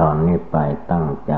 [0.00, 0.56] ตอนนี้ไป
[0.92, 1.34] ตั้งใจ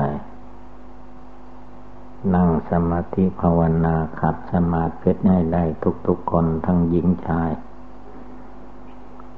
[2.35, 5.63] นั่งสมาธิภาวนาขัดสมาธิให้ได้
[6.07, 7.51] ทุกๆคนทั้งหญิงชาย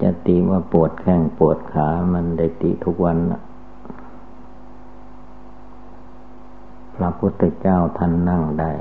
[0.01, 3.17] จะตีว่าปวดแข้งปวดขามันได้ตีทุกวัน
[6.96, 8.71] พระพุทธเจ้าท่านนั่งได้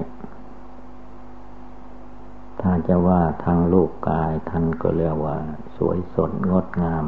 [2.61, 5.38] ถ้าจะว่าทางลูกกายท่านก็เรียกว่า
[5.76, 7.04] สวยสดงดงาม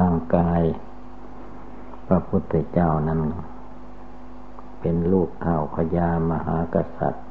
[0.00, 0.62] ร่างกาย
[2.06, 3.20] พระพุทธเจ้านั้น
[4.80, 7.26] เป็นลูกเท่าพญามหากษัตริย์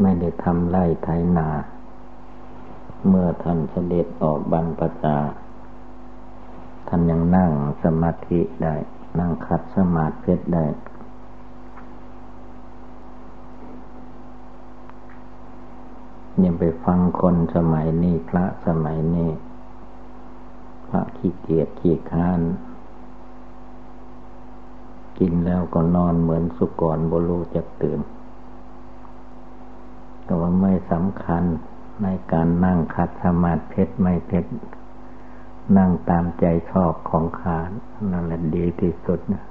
[0.00, 1.48] ไม่ได้ทำไร่ไถนา
[3.08, 5.16] เมื่อท่านเสด็จออกบรรพชา
[6.88, 7.50] ท่านยังนั่ง
[7.82, 8.74] สมาธิได้
[9.18, 10.64] นั่งคัดสมาธิได้
[16.44, 19.30] ยังไปฟังคนสมัยนี้พระสมัยนี้
[20.86, 22.40] พระขี้เกียจขี้ค้าน
[25.18, 28.00] กินแล้วก็นอนเหมือนสุกรบรูจะตื่น
[30.24, 31.44] แต่ว่าไม่สำคัญ
[32.02, 34.50] ในการนั่งคัดสมาธิเพชรไม่เพชร
[35.76, 37.70] นั่งตามใจชอบของขาน
[38.12, 39.44] นั่นแหละดีที่สุดนะ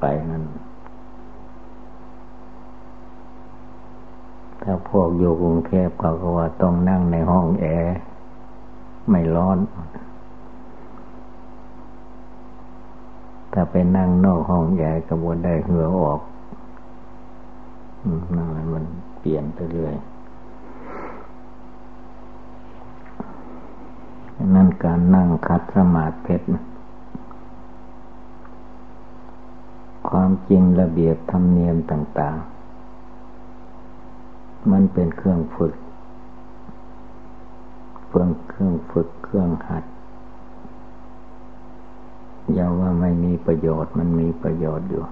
[0.00, 0.44] ไปนั่น
[4.64, 7.94] ถ้าพวกอยู่กรุงเทพเขาก็ว่าต้องนั่งในห้องแอร์
[9.10, 9.58] ไม่ร้อน
[13.52, 16.20] ถ้าไปนั่งนอกห้องแอร์ก็บวนได้เหือออก
[18.36, 18.84] นั่นแหละมัน
[19.20, 19.94] เปลี่ยนไปเรื่อย
[24.54, 26.36] นั่นการนั่งคัดสมาธิ
[30.08, 32.54] ความจริงระเบียบธรรมเนียมต่าง ๆ
[34.72, 35.74] มันเป็นเครื่องฝึก
[38.06, 39.84] เครื่องเครื่องฝึกเครื่องหัด
[42.52, 45.04] อย่าว่าไม่มีประโยชน์มันมีประโยชน์อยู่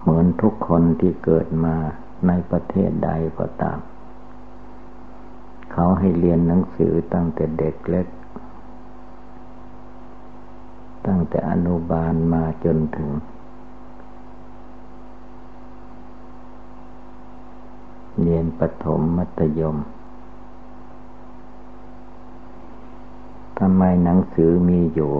[0.00, 1.76] เหมือนทุกคนที่เกิดมา
[2.26, 3.78] ในประเทศใดก็ตาม
[5.72, 8.06] เขาให้เรียนหนังสือตั้งแต่เด็กเล็ก
[11.06, 13.10] ตั้งแต่อนุบาลมาจนถึง
[18.22, 19.76] เรียนปฐมมัธยม
[23.58, 25.12] ทำไมหนังสือมีอยู่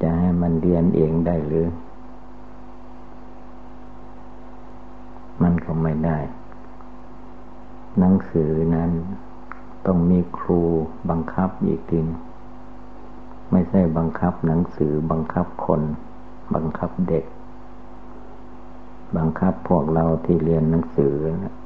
[0.00, 1.68] จะให้มันเรียนเองได้หรือ
[5.42, 6.18] มันก็ไม่ได้
[7.98, 8.90] หนังสือนั้น
[9.86, 10.60] ต้องมีครู
[11.10, 12.00] บังคับอีกที
[13.52, 15.82] ไม่ใช่บังคับหนังสือบังคับคน
[16.54, 17.24] บังคับเด็ก
[19.16, 21.14] บังคับพวกเราที่เรียนหนังสือ
[21.44, 21.56] นะ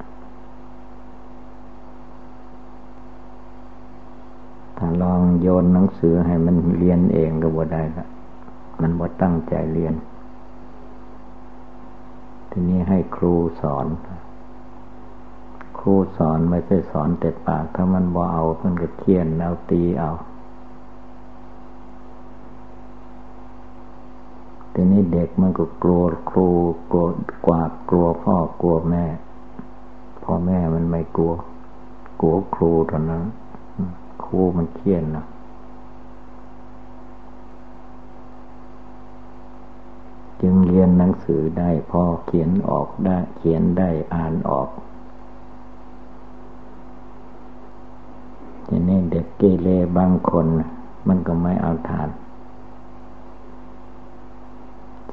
[4.79, 8.07] ถ้าลองโยนหนังสือให้มันเรียนเองก็บ่ได้ละ
[8.81, 9.95] มันบ่ตั้งใจเรียน
[12.51, 13.87] ทีนี้ให้ครูสอน
[15.79, 20.11] ครูสอนไม่ใช่สอนแต่ปาก ถ้ามันบ่เอามันก็เคียนเอาตีเอา
[24.75, 26.49] ทีนี้เด็กมันก็กลัวครู
[26.91, 27.07] กลัว
[27.47, 29.07] กว่ากลัวพ่อกลัวแม่
[30.25, 31.33] พ่อแม่มันไม่กลัว
[32.21, 33.23] กลัวครูเท่านั้น
[34.25, 35.25] ครูมันเคียนนะ
[40.41, 44.69] จึงเรียนหนังสือได้พ่อเขียนออกได้ เขียนได้อ่านออก
[48.69, 49.69] ทีนี้เด็กเกเร
[49.99, 50.47] บางคน
[51.09, 52.09] มันก็ไม่เอาทาน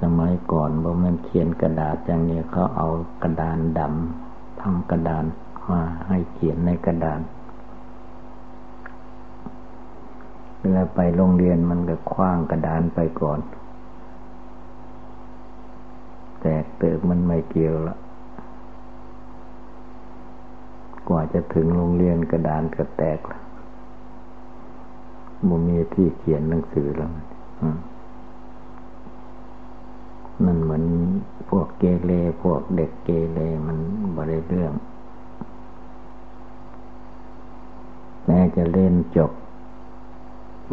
[0.02, 2.88] สมัยก่อนบ่มันเขียนกระดาษอย่างนี้เขาเอา
[3.24, 5.26] กระดานดำทำกระดาน
[5.70, 7.22] มาให้เขียนในกระดาน
[10.60, 13.40] เวลาไปโรงเรียนมันก็คว้างกระดานไปก่อน
[16.42, 17.96] แตกเติบมันไม่เกี่ยวละ
[21.08, 23.40] กว่าจะถึงโรงเรียนกระดานก็แตกละ
[25.48, 27.10] บ่มีที่เขียนหนังสือแล้ว
[27.62, 27.78] อืม
[30.46, 30.84] มันเหมือน
[31.50, 32.12] พวกเกเร
[32.44, 33.78] พวกเด็กเกเรมัน
[34.18, 34.74] บริเรื่อง
[38.26, 39.32] แม้จะเล่นจบ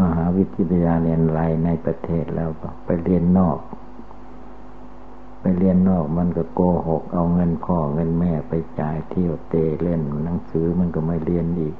[0.01, 3.59] มหาวิทยาลัยเรียนไรในประเทศแล้วก็ไปเรียนนอก
[5.41, 11.77] ไปเรียนนอกมันก็โกหก เอาเงินพ่อเงินแม่ไปจ่ายเที่ยวเตะเล่นหนังสือมันก็ไม่เรียนอีก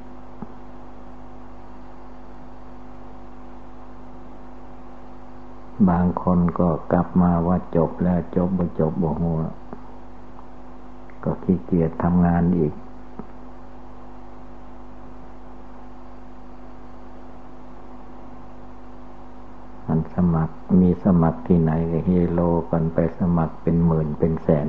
[5.91, 9.41] บางคนก็กลับมาว่าจบแล้วจบบ่จบบ่หัว
[11.25, 12.75] ก็ขี้เกียจทำงานอีก
[19.87, 22.41] มันสมัครมีสมัครที่ไหนก็เฮโล
[22.71, 24.69] กันไปสมัครเป็นหมื่นเป็นแสน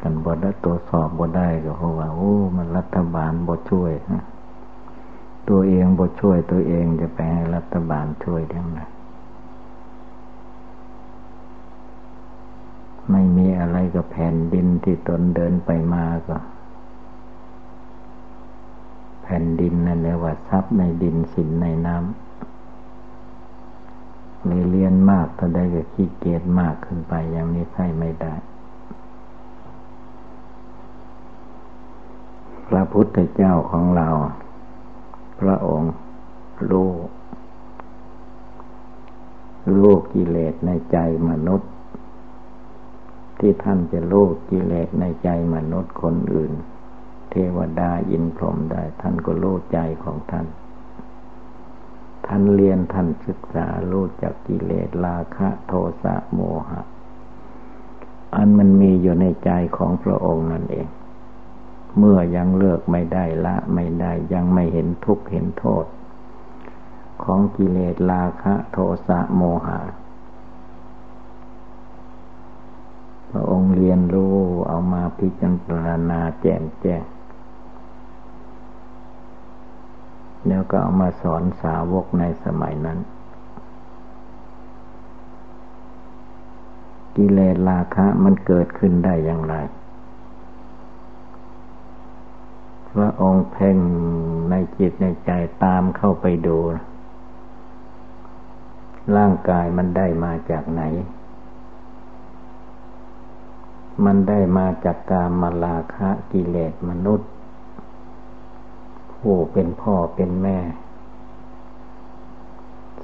[0.00, 3.92] กันบดได้ตัวสอบบดได้ก็เพราะว่า โอ้ มันรัฐบาลบดช่วย
[5.48, 8.90] ตัวเองบดช่วยตัวเองจะไปให้รัฐบาลช่วยทั้งนั้น
[13.10, 16.36] ไม่มีอะไรกับแผ่นดินที่ตนเดินไปมาก็
[19.22, 22.12] แผ่นดินนั่นเรียกว่าทรัพย์ในดินสินในน้ำ
[24.46, 28.34] เลยเรียนมากก็ได้ก็ขี้เกียจมากขึ้นไปอย่างนี้ใช่ไม่ได้
[32.68, 34.08] พระพุทธเจ้าของเรา
[35.42, 35.92] พระองค์
[36.70, 36.92] รู้
[39.80, 40.98] รู้กิเลสในใจ
[41.30, 41.70] มนุษย์
[43.38, 46.52] ที่ท่านจะรู้กิเลสในใจมนุษย์คนอื่น
[47.30, 50.46] เทวดาอินพรหมได้ ท่านก็รู้ใจของท่าน
[52.26, 55.72] ท่านเรียนท่านศึกษารู้จากกิเลสราคะโท
[56.02, 56.80] สะโมหะ
[58.36, 60.86] อันมันมีอยู่ในใจของพระองค์นั่นเอง
[61.98, 65.84] เมื่อยังเลิกไม่ได้ละไม่ได้ยังไม่เห็นทุกข์เห็นโทษ
[67.24, 69.80] ของกิเลสราคะโทสะโมหะ
[73.30, 74.36] พระองค์เรียนรู้
[74.68, 75.50] เอามาพิจา
[75.84, 77.02] รณาแจ่มแจ้ง
[80.48, 82.98] แล้วก็เอามาสอนสาวกในสมัยนั้น
[87.16, 89.54] กิเลสราคะมันเกิดขึ้นได้อย่างไร
[92.94, 93.76] พระองค์เพ่ง
[94.50, 95.30] ในจิตในใจ
[95.64, 96.58] ตามเข้าไปดู
[99.16, 100.82] ร่างกายมันได้มาจากไหน
[104.04, 107.30] มันได้มาจากกามมาลาคะกิเลสมนุษย์
[109.18, 110.58] ผู้เป็นพ่อเป็นแม่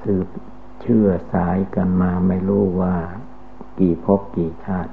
[0.02, 0.28] สืบ
[0.80, 2.96] เชื่อสายกันมาไม่รู้ว่า
[3.78, 4.92] กี่ภพกี่ชาติ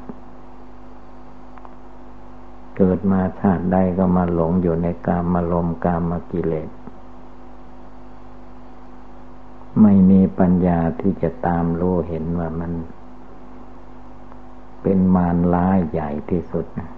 [2.77, 6.69] เกิดมาชาติใดก็มาหลงอยู่ในกามมาลมกามมากิเลส
[9.81, 12.71] ไม่มีปัญญาที่จะตามรู้เห็นว่ามัน
[14.81, 16.89] เป็นมารร้ายใหญ่ที่สุดนะ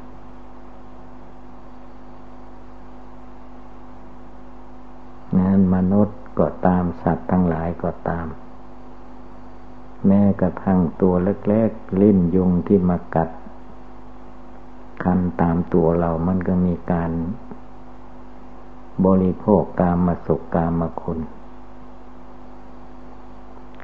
[5.38, 8.28] นั้นมนุษย์ก็ตามสัตว์ทั้งหลายก็ตาม
[10.06, 13.30] แม้กระทั่งตัวเล็กๆ ลิ้นยุงที่มากัด
[15.08, 17.12] คันตามตัวเรามันก็มีการ
[19.06, 21.20] บริโภคกามมาสุขกามมาคุณ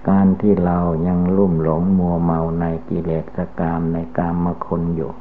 [0.09, 0.77] การที่เรา
[1.07, 3.25] ยังลุ่มหลงมัวเมาในกิเลส
[3.59, 5.11] กามในกามมคุณอยู่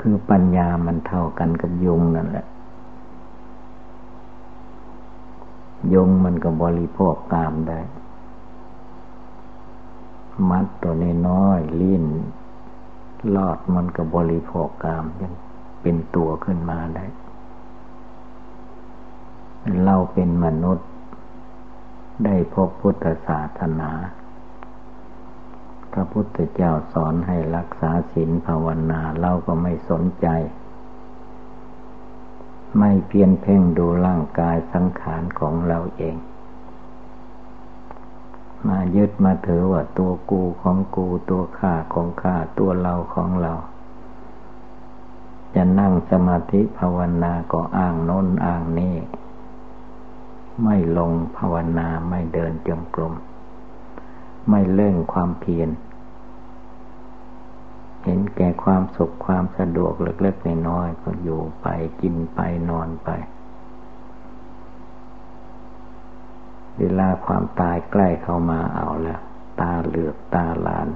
[0.00, 2.46] คือปัญญามันเท่ากันกับยุงนั่นแหละ
[5.92, 7.80] ยุงมันก็บริโภคกามได้
[10.50, 10.94] มัดตัว
[11.28, 12.06] น้อยลิ้น
[13.36, 15.32] ลอดมันก็บริโภคกามยัง
[15.82, 17.04] เป็นตัวขึ้นมาได้
[19.84, 20.88] เราเป็นมนุษย์
[22.24, 23.90] ได้พบพุทธศาสนา
[25.92, 30.26] พระพุทธเจ้าสอนให้รักษาศีลภาวนาเราก็ไม่สนใจ
[32.78, 36.16] ไม่เพียนเพ่งดูร่างกายสังขารของเราเอง
[38.68, 43.54] มายึดมาถือว่าตัวกูของกูตัวข้าของข้าตัวเราของเรา
[45.54, 48.96] จะนั่งสมาธิภาวนาก็อ้างโน้นอ้างนี้
[50.64, 53.14] ไม่ลงภาวนาไม่เดินจงกรม
[54.50, 55.68] ไม่เล่งความเพียร
[58.04, 61.66] เห็นแก่ความสุขความสะดวกเล็กๆน้อยๆก็อยู่ไป
[62.00, 62.40] กินไป
[62.70, 63.08] นอนไป
[66.78, 69.20] เวลาความตายใกล้เข้ามาเอาแล้ว
[69.60, 70.88] ตาเหลือกตาลาน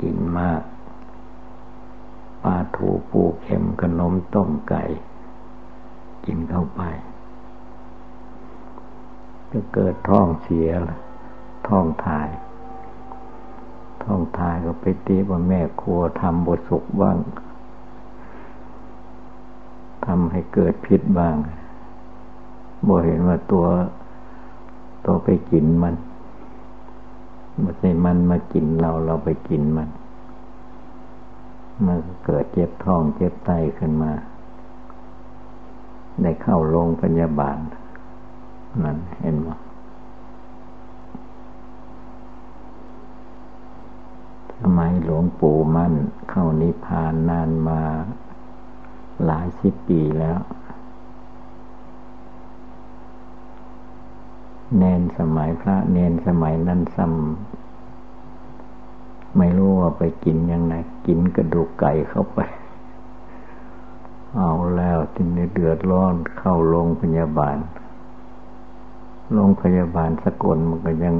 [0.00, 0.62] กินมาก
[2.42, 4.84] ปลาถูปูเข็มขนมต้มไก่
[6.24, 6.82] กินเข้าไป
[9.50, 10.98] ก็เกิดท้องเสียละ
[11.68, 12.28] ท้องถ่าย
[14.04, 17.16] ท้องถ่ายก็ไปตีว่าแม่ครัวทำบทสุกบ้าง
[20.06, 21.36] ทำให้เกิดพิษบ้าง
[22.88, 23.66] บ่เห็นว่าตัว
[25.04, 25.94] ตัวไปกินมัน
[27.60, 29.88] ไม่ใช่มันมากินเราเราไปกินมัน
[31.86, 34.12] มันเกิดเจ็บท้องเจ็บไตขึ้นมา
[36.22, 37.58] ได้เข้าโรงพยาบาล
[38.82, 39.48] นั่นเห็นไหม
[44.60, 45.94] สมัยหลวงปู่มั่น
[46.30, 47.80] เข้านิพพานนานมา
[49.26, 50.38] หลายสิบปีแล้ว
[54.78, 60.74] เนนสมัยพระเนนสมัยนั้นซ้ำไม่รู้ว่าไปกินยังไง
[61.06, 62.40] กินกระดูกไก่เข้าไป
[64.36, 67.56] เอาแล้วทีนี้เดือดร้อนเข้าโรงพยาบาล
[69.32, 71.16] โรงพยาบาลสกลมันก็ยัง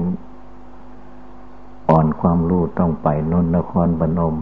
[1.88, 4.34] อ่อนความรู้ต้องไปนนนครพนม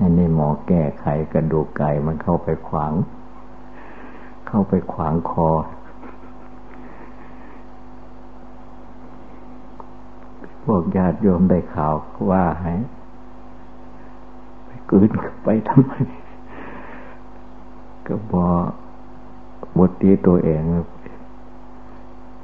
[0.00, 2.92] อันนี้หมอแก้ไขกระดูกไก่มันเข้าไปขวาง
[4.48, 5.50] เข้าไปขวางคอ
[10.64, 11.94] พวกญาติโยมได้ข่าว
[12.30, 12.74] ว่าให้
[14.64, 15.10] ไปกืน
[15.44, 15.92] ไปทำไม
[18.06, 18.46] ก็บอ
[19.76, 20.62] บทตีตัวเอง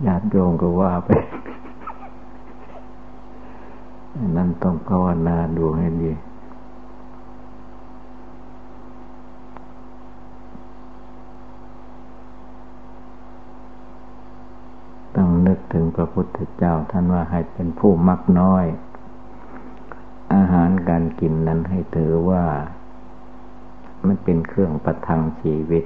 [0.06, 1.10] ญาติโยมก็ว่าไป
[4.36, 6.10] นั่นต้องภาวนาดูให้ดี
[15.16, 18.64] ต้องนึกถึงพระพุทธเจ้าท่านว่าให้เป็นผู้มักน้อย
[20.34, 22.44] อาหารการกินนั้นให้ถือว่า
[24.06, 25.84] มันเป็นเครื่องประทังชีวิต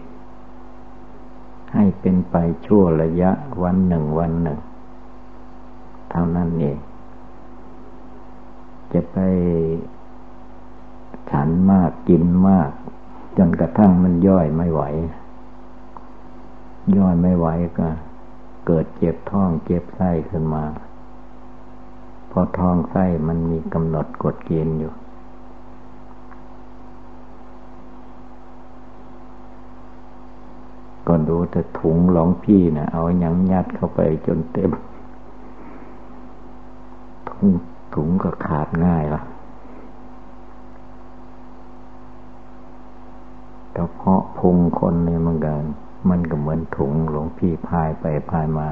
[1.75, 3.31] ให้เป็นไปชั่วระยะ
[3.63, 4.59] วันหนึ่งวันหนึ่ง
[6.11, 6.79] เท่านั้นเอง
[8.93, 9.19] จะไป
[11.31, 12.71] ฉันมากกินมาก
[13.39, 14.83] จนกระทั่งมันย่อยไม่ไหว
[16.97, 17.89] ย่อยไม่ไหวก็
[18.71, 20.65] เกิดเจ็บท้องเจ็บไส้ขึ้นมา
[22.31, 24.93] พอท้องไส้มันมีกำหนดกฎเกณฑ์อยู่
[31.07, 34.71] ก็ดูแต่ถุงหลองพี่นะเอาอยังยัดเข้าไปจนเต็ม
[37.31, 37.49] ถุง
[37.95, 39.23] ถุงก็ขาดง่ายละ
[43.77, 45.67] กระเพาะพุงคนเนี่ยมันกัน
[46.11, 48.69] มันก็เหมือนถุงหลวงพี่พายไปพายมา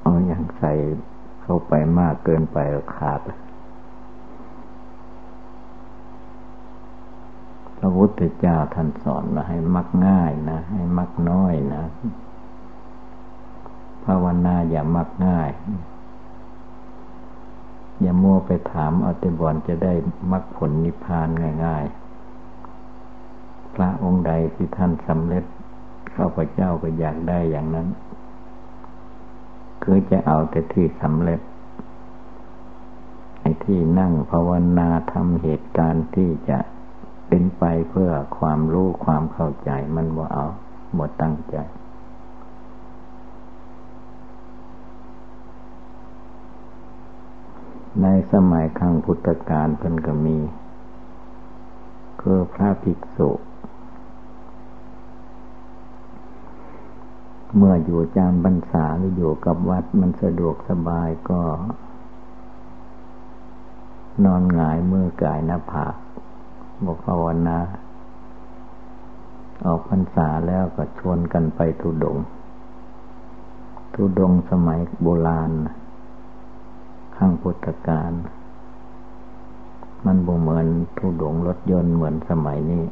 [0.00, 0.72] เอาอย่างใส่
[1.42, 3.38] เข้าไปมากเกินไปก็ขาดเลย
[7.84, 11.84] ระพุทธเจ้าท่านสอนมาให้มักง่ายนะ ให้มักน้อยนะ
[14.04, 15.50] ภาวนาอย่ามักง่าย
[18.00, 19.94] อย่ามัวไปถามเอาแต่บอนจะได้
[20.32, 21.28] มักผลนิพพาน
[21.64, 21.84] ง่าย
[23.04, 25.44] ๆพระองค์ใดที่ท่านสำเร็จ
[26.16, 27.88] ข้าพเจ้าก็อยากได้อย่างนั้น
[29.82, 31.40] คือจะเอาแต่ที่สำเร็จ
[33.40, 36.58] ไอ้ที่นั่งภาวนาทำเหตุการณ์ที่จะ
[37.28, 40.46] เป็นไปเพื่อความรู้ความเข้าใจมันบ่เอา
[40.94, 41.56] หมดตั้งใจ
[48.02, 50.38] ในสมัยขังพุทธกาลเพิ่นก็มี
[52.20, 53.30] คือพระภิกษุ
[57.56, 61.40] เมื่ออยู่จามบรรษาหรืออยู่กับวัดมันสะดวกสบายก็
[64.24, 65.94] นอนหงายมือกายหน้าผาก
[66.84, 67.58] บอกภาวนา
[69.66, 72.16] ออกพรรษาแล้วก็ชวนกันไปทุดง
[73.94, 75.50] ทุดงสมัยโบราณ
[77.16, 78.12] ข้างพุทธกาล
[80.04, 80.66] มันบ่เหมือน
[80.98, 82.84] ทุดงรถยนต์เหมือนสมัยนี้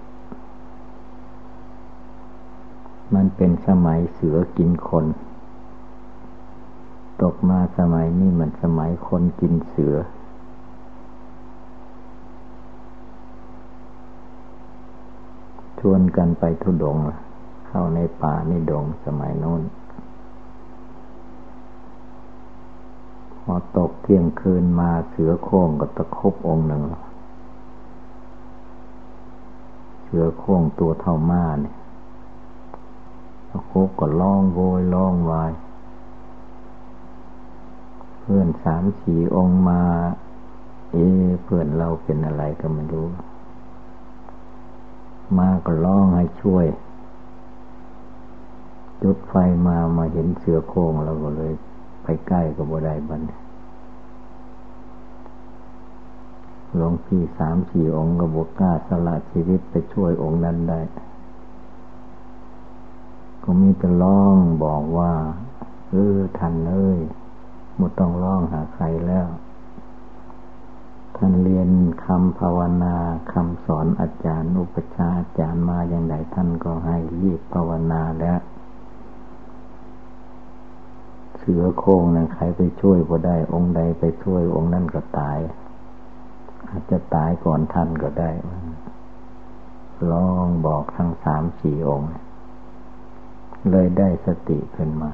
[3.14, 5.06] มันเป็นสมัยเสือกินคน
[7.22, 9.94] ตกมาสมัยนี้มันสมัยคนกินเสือ
[15.78, 16.96] ชวนกันไปทุดง
[17.66, 19.62] เข้าในป่าในดงสมัยโน้น
[23.42, 26.82] พอตกเที่ยงคืนมาเสือโค้งก็ตะคบองค์หนึ่ง
[30.02, 31.74] เสือโค้งตัวเท่าม้าเนี่ย
[33.54, 35.52] ตะคบก็ร้องโวยร้องวาย
[38.20, 39.80] เพื่อนสามสี่องค์มา
[40.92, 41.06] เอ๊
[41.44, 43.06] เพื่อนเราเป็นอะไรก็ไม่รู้
[45.38, 46.66] มาก็ร้องให้ช่วย
[49.02, 49.34] จุดไฟ
[49.66, 51.52] มามาเห็นเสือโคร่งเราก็เลย
[52.02, 53.22] ไปใกล้กับบัได้บัน
[56.76, 60.80] หลวงพี่สามสี่องค์ก็บกกล้าสละชีวิตไปช่วยองค์นั้นได้
[63.44, 65.12] ก็มีแต่ร้องบอกว่า
[65.90, 67.00] เออท่านเอ้ย
[67.76, 69.26] หมดต้องร้องหาใครแล้ว
[71.16, 71.68] ท่านเรียน
[72.04, 72.96] คำภาวนา
[73.32, 78.40] คำสอนอาจารย์ อุปชาอาจารย์มาอย่างไรท่านก็ให้รีบภาวนาแล้ว
[81.38, 85.38] เสือโค้งนะใครไปช่วยก็ได้ องค์ใดไปช่วย องค์นั้นก็ตาย
[86.68, 88.30] อาจจะตายก่อนท่านก็ได้
[90.12, 92.12] ลองบอกทั้งสามสี่องค์
[93.70, 95.12] เลยได้สติขึ้นมา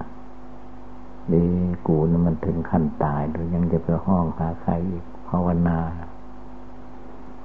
[1.33, 1.45] ดี
[1.87, 5.79] กูนี่มันถึงขั้นตายหรือยังจะไปห้องหาใครอีกภาวนา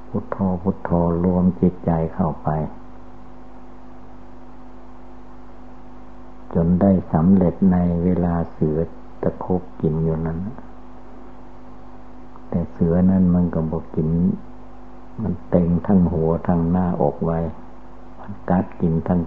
[0.09, 0.89] พุทโธพุทโธ
[1.23, 2.49] รวมจิตใจเข้าไป
[6.53, 8.79] จนได้สำเร็จในเวลาเสือ
[9.21, 10.39] ตะคบกินอยู่นั้น
[12.49, 14.09] แต่เสือนั้นมันก็บอกกิน
[15.21, 17.39] มันเต็งทั้งหัวทั้งหน้าอกไว้
[18.19, 19.21] มันกัดกินทั้ง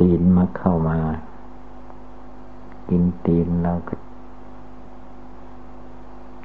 [0.00, 0.98] ตีนมาเข้ามา
[2.88, 3.94] กินตีนแล้วก็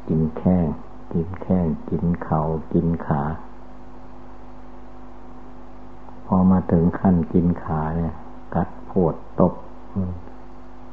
[0.08, 0.66] กินแข้ง
[1.14, 2.42] กินแข้งกินเขา่า
[2.74, 3.22] กินขา
[6.26, 8.14] พอมาถึงขั้นกินขาเนี่ย
[8.56, 9.54] กัดปวดตบ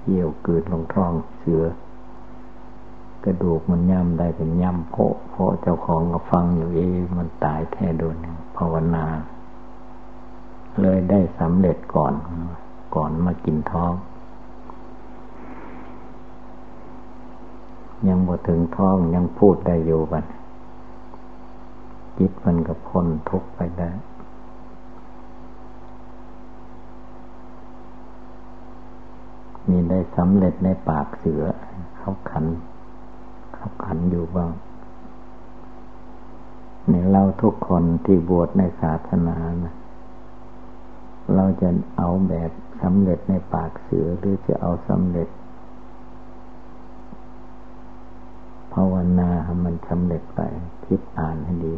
[0.04, 1.64] เยี่ยวกืดลงท้องเสือ
[3.24, 4.96] กระดูกมันย่ำได้เป็นย่ำโพ
[5.30, 8.16] เพราะเจ้าของก็ฟังอยู่เองมันตายแท้โดน
[8.56, 9.04] ภาวนา
[10.82, 12.14] เลยได้สำเร็จก่อน
[12.94, 13.92] ก่อนมากินท้อง
[18.08, 20.24] ยังบ่ถึงท้องยังพูดได้อยู่บัน
[22.18, 23.90] จิตมันก็พ้นทุกข์ไปได้
[29.68, 31.42] มีได้สำเร็จในปากเสือ
[31.98, 32.44] เขาขัน
[33.54, 34.52] เขาขันอยู่บ้าง
[36.88, 39.74] ในเราทุกคนที่บวชในศาสนานะ
[41.34, 42.50] เราจะเอาแบบ
[42.82, 45.28] สำเร็จในปากเสือหรือจะเอาสำเร็จ
[48.72, 50.40] ภาวนาให้มันสำเร็จไป
[50.86, 51.74] คิดอ่านให้ดี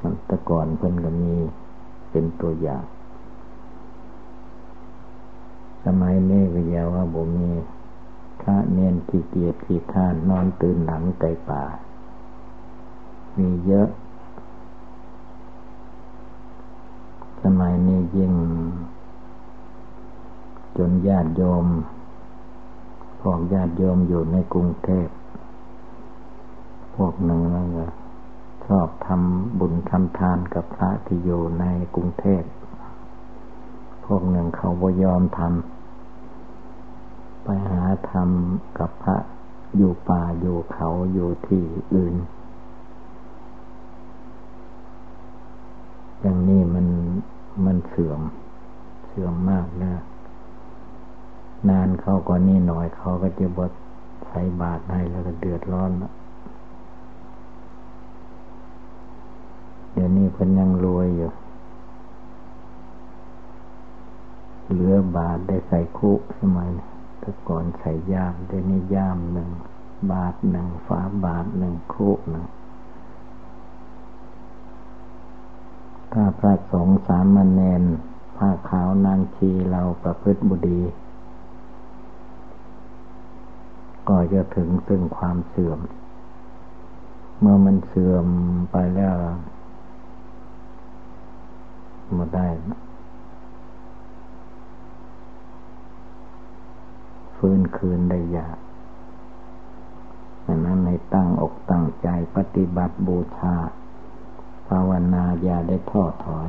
[0.00, 1.34] มันแต่ก่อนเพิ่นก็มี
[2.10, 2.84] เป็นตัวอย่าง
[5.84, 7.50] สมัยนี้ก็ยาว่าบ่มี
[8.40, 11.62] พระเนียนขี้เกียจขี้ท่านนอนตื่นหลังไกป่า
[13.38, 13.88] มีเยอะ
[17.42, 18.34] สมัยนี้ยิ่ง
[20.76, 21.66] จนญาติโยม
[23.20, 25.08] พวกญาติโยมอยู่ในกรุงเทพ
[26.94, 27.40] พวกหนึ่ง
[27.76, 27.86] ก็
[28.66, 32.42] ชอบทำบุญทำทานกับพระที่อยู่ในกรุงเทพ
[34.04, 39.16] พวกหนึ่งเขาบ่ยอมทำ ไปหาทำกับพระ
[39.76, 41.62] อยู่ป่าอยู่เขาอยู่ที่
[41.94, 42.14] อื่น
[46.26, 46.86] อย่างนี้มัน
[47.64, 48.20] มันเสื่อม
[49.06, 49.92] เสื่อมมากนะ
[51.68, 53.72] นานเขาก็นี่หน่อยเขาก็จะบด
[54.26, 55.90] ใส่บาตรให้แล้วก็เดือดร้อน
[59.92, 61.30] เดี๋ยวนี้เพิ่นยังรวยอยู่
[64.70, 66.70] เหลือบาทได้ใส่คุสมัย
[67.20, 69.50] แต่ก่อนใส่ย่ามได้นี่ย่ามหนึ่ง
[70.12, 72.46] บาทหนึ่งฝาบาทหนึ่งคุหนึ่ง
[76.16, 77.82] ถ้าพระสงฆ์สามเณร
[78.36, 80.80] ผ้าขาวนางชีเราประพฤติบุดี
[84.08, 85.80] ก็จะถึงซึ่งความเสื่อม
[87.40, 88.26] เมื่อมันเสื่อม
[88.72, 89.14] ไปแล้ว
[92.16, 92.48] มาได้
[97.36, 98.58] ฟื้นคืนได้ยาก
[100.46, 103.56] ดังนั้นในตั้งอกตั้งใจปฏิบัติบูชา
[104.68, 106.48] ภาวนาอย่าได้ท้อถอย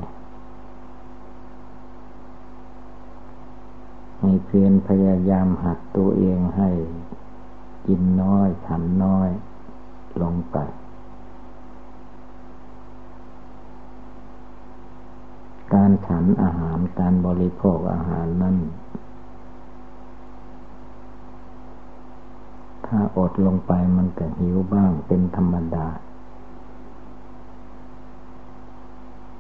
[4.20, 6.70] ให้เพียรพยายามหัดตัวเองให้
[7.88, 9.30] กินน้อยฉันน้อย
[10.22, 10.58] ลงไป
[15.74, 18.58] การฉันอาหารการบริโภคอาหารนั้น
[22.86, 25.88] ถ้าอดลงไปมันก็หิวบ้างเป็นธรรมดา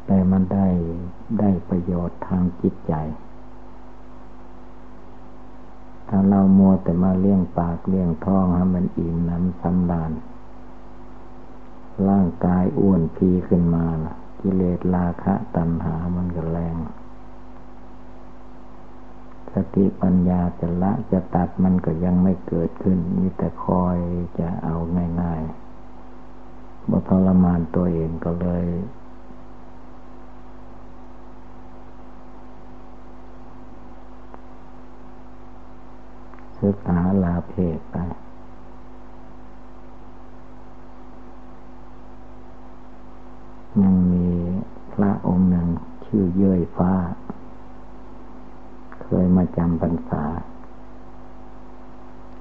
[0.07, 0.67] แต่มัน ได้
[1.39, 2.93] ได้ประโยชน์ทางจิตใจ
[6.09, 10.11] ถ้าเรามัวแต่มาเลี้ยงปากเลี้ยงท้องให้มันอิ่มน้ำสำราญ
[12.07, 16.77] ร่างกายอ้วนพีขึ้นมาล่ะ กิเลสราคะตัณหามันก็แรง
[19.53, 23.97] สติปัญญาจะละจะตัดมันก็ยังไม่เกิดขึ้น มีแต่คอย
[24.39, 24.75] จะเอา
[25.21, 28.65] ง่ายๆบทรมานตัวเองก็เลย
[36.61, 37.95] ศึกษาลาเพศไป
[43.81, 44.27] ยังมี
[44.93, 45.67] พระองค์หนึ่ง
[46.05, 46.93] ชื่อเย้ยฟ้า
[49.03, 50.23] เคยมาจำพรรษา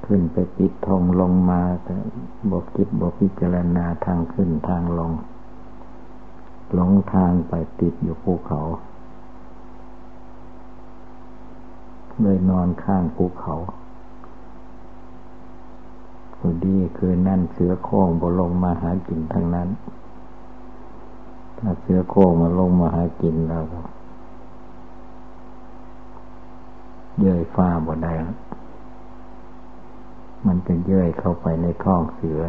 [0.07, 1.97] ขึ้นไปปิดทองลงมาแต่
[2.51, 5.13] บกคิดบกพิจารณาทางขึ้นทางลง
[6.73, 8.61] หลงทางไปติดอยู่ภูเขา
[12.23, 13.55] เลยนอนข้างภูเขา
[16.47, 19.69] พอดีคือนั่นเสือโค้งบลงมาหากินทั้งนั้น
[21.59, 23.81] ถ้าเสือโค้งมาลงมาหากินแล้วก็
[27.19, 28.13] เยื่อยฟ้าบ่ได้
[30.47, 32.41] มันจะเยื่อยเข้าไปในท้องเสือ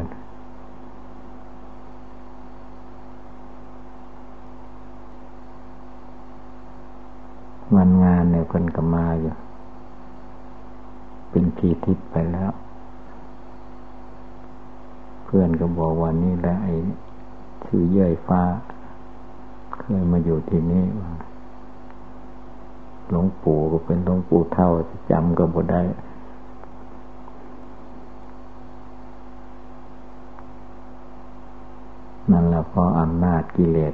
[7.76, 9.34] วันงานเนี่ยคนก็มาอยู่
[11.30, 12.52] เป็นทีทิพไปแล้ว
[15.38, 16.76] พื่อนก็บอกว่านี่แหละไอ้
[17.66, 18.42] ชื่อเย่ยฟ้า
[19.80, 20.84] เคยมาอยู่ที่นี่
[23.10, 24.70] หลวงปู่ก็เป็นหลวงปู่เท่า
[25.12, 25.82] จำก็บ่ได้
[32.32, 33.94] นั่นแหละเพราะอำนาจกิเลส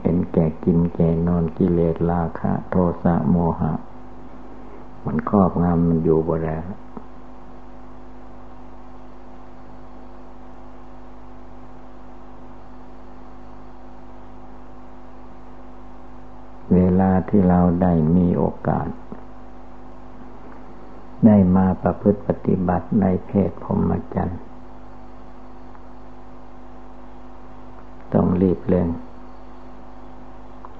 [0.00, 3.72] เห็นแก่กินแก่นอนกิเลสราคะ โทสะโมหะ
[5.04, 6.56] มันครอบงำมันอยู่บ่ได้
[16.74, 18.88] เวลาที่เราได้มีโอกาส
[21.26, 24.40] ได้มาประพฤติปฏิบัติในเพศพรมจรรย์
[28.14, 28.88] ต้องรีบเร่ง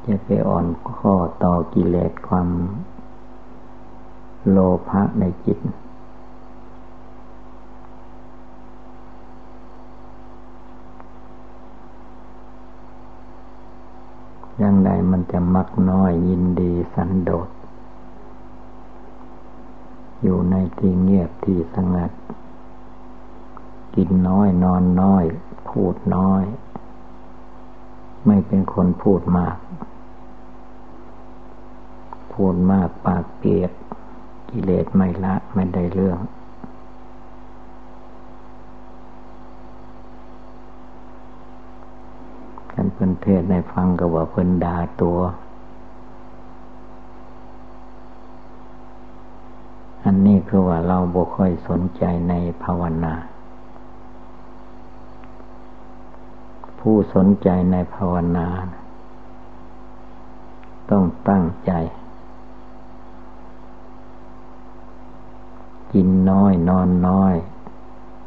[0.07, 2.49] จะไปอ่อนข้อต่อกิเลสความ
[4.51, 4.59] โล
[4.89, 5.59] ภะในจิต
[14.59, 17.49] อย่างใดมันจะมักน้อยยินดีสันโดษ
[20.23, 22.11] อยู่ในที่เงียบที่สงัด
[23.95, 25.25] กินน้อยนอนน้อย
[25.69, 26.45] พูดน้อย
[28.27, 29.57] ไม่เป็นคนพูดมาก
[32.33, 33.71] พูดมากปากเปียก
[34.51, 36.19] กิเลสไม่ละไม่ได้เรื่อง
[42.73, 45.19] กันเพิ่นเทศในฟังก็ว่าเพิ่นด่าตัว
[50.05, 53.15] อันนี้คือว่าเราบ่ค่อยสนใจในภาวนา
[56.79, 58.49] ผู้สนใจในภาวนา
[60.91, 61.73] ต้องตั้งใจ
[65.93, 67.35] กินน้อยนอนน้อย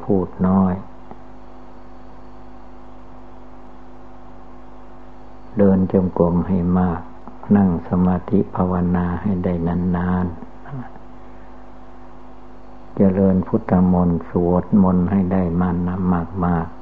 [0.02, 0.72] พูดน้อย
[5.58, 7.00] เดินจงกรมให้มาก
[7.56, 9.52] นั่งสมาธิภาวนาให้ได้
[9.96, 10.50] นานๆ
[12.96, 15.96] เจริญพุทธมนต์สวดมนต์ให้ได้มันนะ
[16.44, 16.80] มากๆ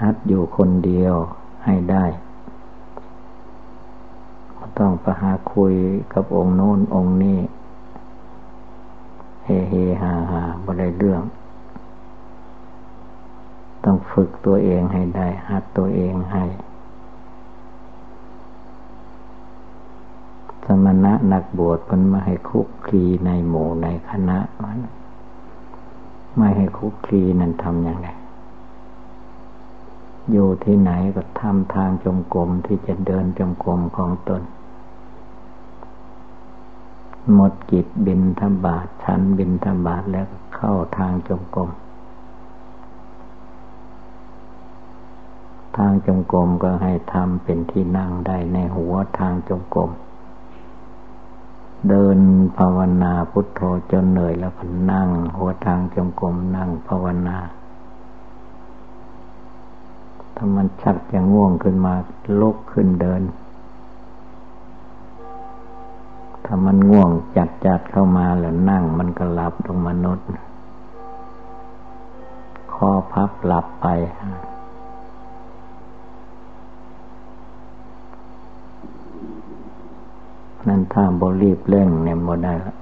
[0.00, 1.14] ฮัดอยู่คนเดียว
[1.64, 2.04] ให้ได้
[4.54, 5.74] ไม่ต้องไปหาคุย
[6.12, 7.38] กับองค์โน้นองค์นี้
[9.44, 11.22] เฮเฮฮาฮาบ่ได้เรื่อง
[13.86, 16.44] ต้องฝึกตัวเองให้ได้ หัดตัวเองให้
[20.64, 24.78] สมณะนักบวชมันมาให้คุกคีในหมู่ในคณะมัน
[26.36, 28.08] ไม่ให้คุกคีนั่นทำอย่างไร
[30.30, 34.42] อยู่ที่ไหนก็ทำทางจมกรมที่จะเดินจมกรมของตน
[37.34, 41.70] หมดกิจบินธบาตฉันบินธบาตแล้วเข้าทางจงกรม
[45.76, 49.90] ทางจงกรมก็ให้ทำเป็นที่นั่งได้ในหัวทางจงกรม
[51.88, 52.18] เดิน
[52.58, 53.60] ภาวนาพุทโธ
[53.90, 57.38] จนเหนื่อยแล้วก็นั่ง หัวทางจงกรมนั่งภาวนา
[60.34, 61.94] ถ้ามันชักจะง่วงขึ้นมา
[62.40, 63.22] ลุกขึ้นเดิน
[66.44, 70.26] ถ้ามันง่วงจัดจัดเข้ามาแล้วนั่งมันก็หลับลงมนุษย์
[72.72, 73.86] คอพับหลับไป
[80.66, 82.74] นั่นถ้าบรีบเร่งเนี่ยบ่ได้ละ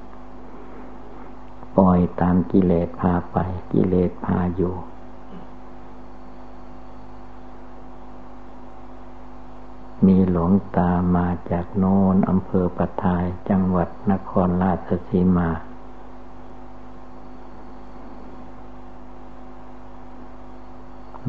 [1.77, 3.37] ปล่อยตามกิเลสพาไป
[3.73, 4.75] กิเลสพาอยู่
[10.05, 15.51] มมีหลวงตามาจากโน้นอำเภอปะทายจังหวัดนครราชสีมา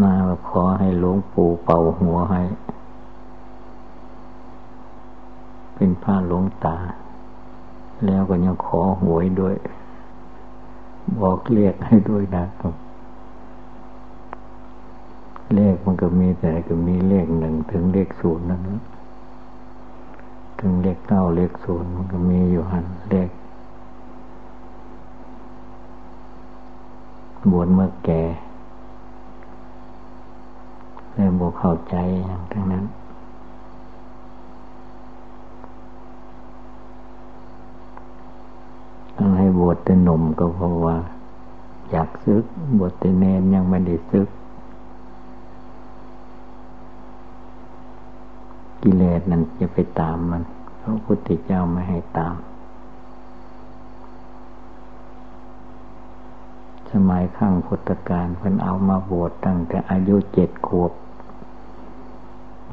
[0.01, 0.13] มา
[0.47, 2.41] ขอให้หลวงปู่เป่าหัวให้
[5.75, 6.77] เป็นผ้าหลวงตา
[8.05, 9.55] แล้วก็ยังขอหวยด้วย
[11.21, 12.75] บอกเรียกให้ด้วยนะครับ
[15.55, 18.81] เลขมันก็มีแต่ก็มีเลขหนึ่งถึงเลขศูนย์นั่นนะ
[20.59, 23.29] ถึงเลขเก้าเลขศูนย์มันก็มีอยู่หันเลข
[27.51, 28.23] บวชเมื่อแก่
[31.13, 32.85] แล้วบวเข้าใจอย่างทั้งนั้น
[39.17, 40.97] ต้องให้บวชแต่หนุ่มก็เพราะว่า
[41.89, 42.43] อยากซึก
[42.77, 44.27] บวชแต่เนนยังไม่ได้ซึก
[48.83, 50.43] กิเลสนั้นจะไปตามมัน
[50.81, 52.35] พระพุทธเจ้าไม่ให้ตาม
[56.91, 60.91] สมัยข้างพุทธกาลเพิ่นเอามาบวชตั้งแต่อายุเจ็ดขวบ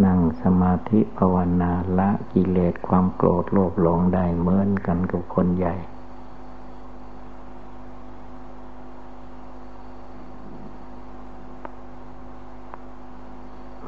[0.05, 5.75] นั่งสมาธิภาวนาละกิเลสความโกรธโลภหลงได้เหมือนกันกับคนใหญ่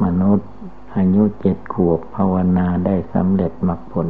[0.02, 0.48] มนุษย์
[0.96, 4.08] อายุเจ็ดขวบภาวนาได้สำเร็จมรรคผล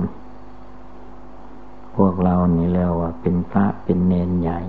[1.97, 4.61] พวกเรานี่แล้วว่าเป็นพระเป็นเนนใหญ่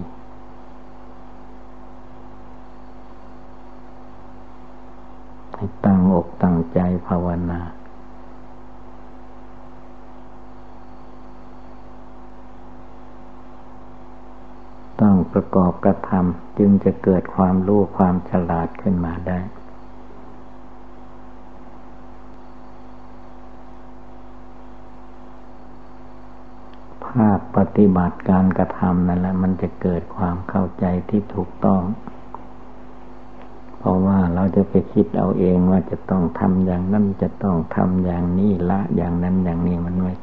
[5.56, 7.62] ให้ตั้งอกตั้งใจภาวนา
[15.02, 19.40] ต้องประกอบกระทำจึงจะเกิดความรู้ความฉลาดขึ้นมาได้
[27.06, 31.82] ภาคป ฏิบัติการกระทำนั่นแหละ มันจะเกิดความเข้าใจที่ถูกต้อง
[33.78, 40.14] เพราะว่าเราจะไปคิดเอาเองว่าจะต้องทำอย่างนั้นจะต้องทำอย่างนี้ละอย่างนั้นอย่างนี้มันไม่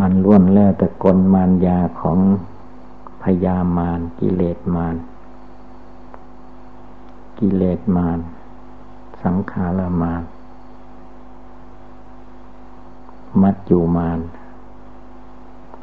[0.00, 2.18] มันล้วนแล้วแต่กลมารยาของ
[3.22, 4.96] พยามารกิเลสมาร
[7.38, 8.18] กิเลสมาร
[9.22, 10.22] สังขารมาร
[13.42, 14.18] มัจจุมาน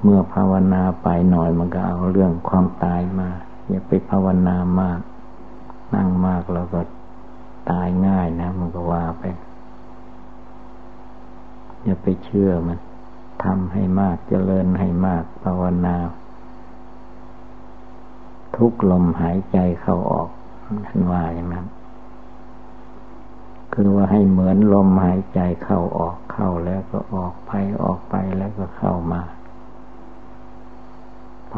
[0.07, 3.29] เมื่อภาวนาไปหน่อยมันก็เอาเรื่องความตายมา
[3.69, 4.99] อย่าไปภาวนามาก
[5.95, 6.81] นั่งมากแล้วก็
[7.69, 9.23] ตายง่ายนะ มันก็ว่าไป
[11.83, 12.77] อย่าไปเชื่อมัน
[13.43, 15.95] ทำให้มากจเจริญให้มากภาวนา
[18.55, 20.29] ทุกลมหายใจเข้าออก
[20.87, 21.65] ท่านว่าอย่างนั้น
[23.73, 27.51] คือว่าให้เหมือนลมหายใจเข้าออกเข้าแล้วก็ออกไป
[27.83, 29.21] ออกไปแล้วก็เข้ามา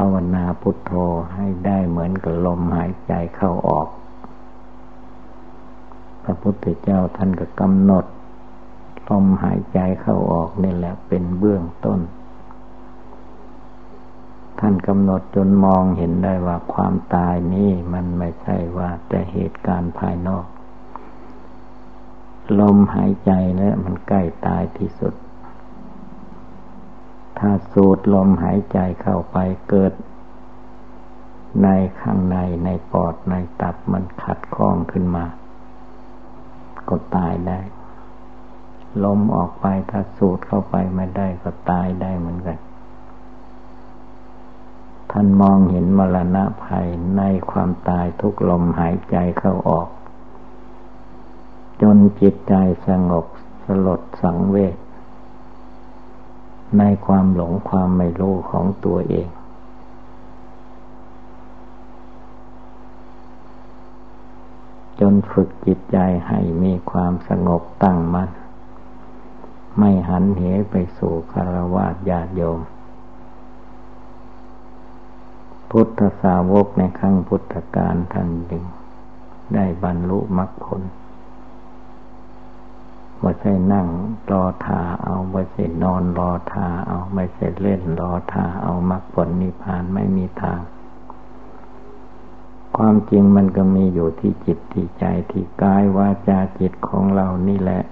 [0.04, 0.92] าวนาพุทโธ
[1.34, 3.88] ให้ได้เหมือนกับลมหายใจเข้าออก
[6.24, 8.04] พระพุทธเจ้าท่านก็กำหนด
[9.10, 12.00] ลมหายใจเข้าออกนี่แหละเป็นเบื้องต้น
[14.60, 20.46] ท่านกำหนดจนมองเห็นได้ว่าความตายนี้มันไม่ใช่ว่าแต่เหตุการณ์ภายนอก
[22.60, 25.14] ลมหายใจแล้วมันใกล้ตายที่สุด
[27.38, 29.36] ถ้าสูดลมหายใจเข้าไป
[29.68, 29.92] เกิด
[31.62, 31.68] ใน
[32.00, 35.24] ข้างในในปอดในตับมันขัดข้องขึ้นมา
[36.88, 37.60] ก็ตายได้
[39.04, 42.58] ลมออกไปถ้าสูดเข้าไปไม่ได้ก็ตายได้เหมือนกัน
[45.10, 49.88] ท่านมองเห็นมรณะภัยในความตายทุกลมหายใจเข้าออก
[51.82, 52.54] จนจิตใจ
[52.88, 53.26] สงบ
[53.64, 54.76] สลดสังเวช
[56.78, 59.28] ในความหลงความไม่รู้ของตัวเอง
[65.00, 68.30] จนฝึกจิตใจให้มีความสงบตั้งมัน่น
[69.78, 72.60] ไม่หันเหไปสู่คารวะญาติโยม
[75.70, 78.64] พุทธสาวกในครั้งพุทธกาลท่านดึง
[79.54, 80.82] ได้บรรลุมรรคผล
[83.22, 83.88] ไม่ใช่นั่ง
[84.30, 90.60] รอทาเอาไม่ใช่นอนรอทาเอาไม่ใช่เล่นรอทาเอามรรคผลนิพพานไม่มีทาง
[92.76, 97.82] ความจริงมันก็มีอยู่ที่จิตที่ใจที่กายวาจาจิตของเรานี่แหละ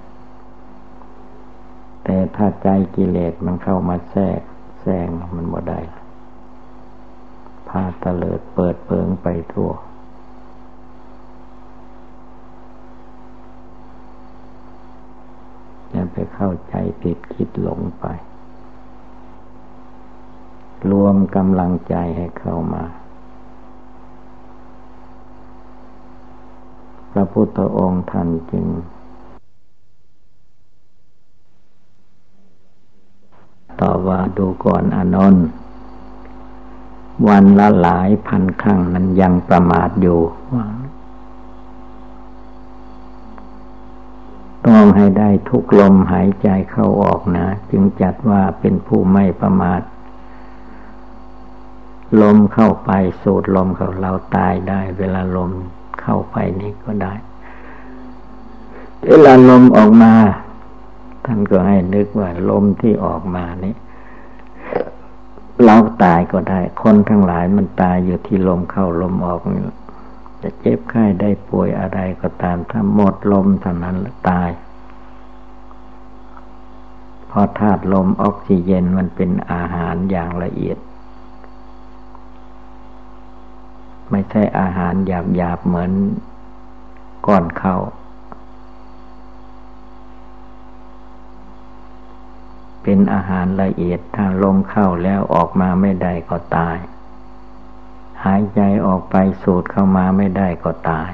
[2.04, 4.40] แต่ถ้าใจกิเลสมันเข้ามาแทรก
[4.80, 5.80] แซงมันบ่ได้
[7.68, 9.70] พาตะเลิดเปิดเปิงไปทั่ว
[16.34, 18.04] เข้าใจผิดคิดหลงไป
[20.90, 22.84] รวมกำลังใจให้เข้ามา
[27.12, 28.66] พระพุทธองค์ท่านจึง
[33.80, 35.46] ต่อว่าดูก่อนอนนท์
[37.28, 40.20] วันละหลายพันครั้งนั้นยังประมาทอยู่
[44.68, 49.80] ต้องให้ได้ทุกลมหายใจเข้าออกนะ จึงจัดว่าเป็นผู้ไม่ประมาท
[52.22, 52.90] ลมเข้าไป
[53.22, 55.50] สูดลมเขาเราตายได้ เวลาลม
[56.00, 57.14] เข้าไปนี่ก็ได้
[59.06, 60.12] เวลาลมออกมา
[61.24, 63.74] ท่านก็ให้นึกว่าลมที่ออกมานี่
[65.64, 69.62] เราตายก็ได้ คนทั้งหลายมันตายอยู่ที่ลมเข้าลมออกนี่
[70.46, 73.96] จะเจ็บไข้ได้ป่วยอะไรก็ตามถ้าหมดลมเท่านั้น
[74.28, 74.50] ตาย
[77.30, 80.78] พราะธาตุลมออกซิเจนมันเป็นอาหารอย่างละเอียด
[84.10, 85.92] ไม่ใช่อาหารหยาบๆเหมือน
[87.26, 87.76] ก้อนเข้า
[92.82, 96.76] เป็นอาหารละเอียดถ้าลมเข้าแล้วออกมาไม่ได้ก็ตาย
[98.24, 101.10] หายใจออกไปสูดเข้ามาไม่ได้ก็ตาย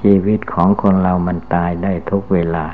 [0.00, 2.66] ชีวิตของคนเรามันตายได้ทุกเวลา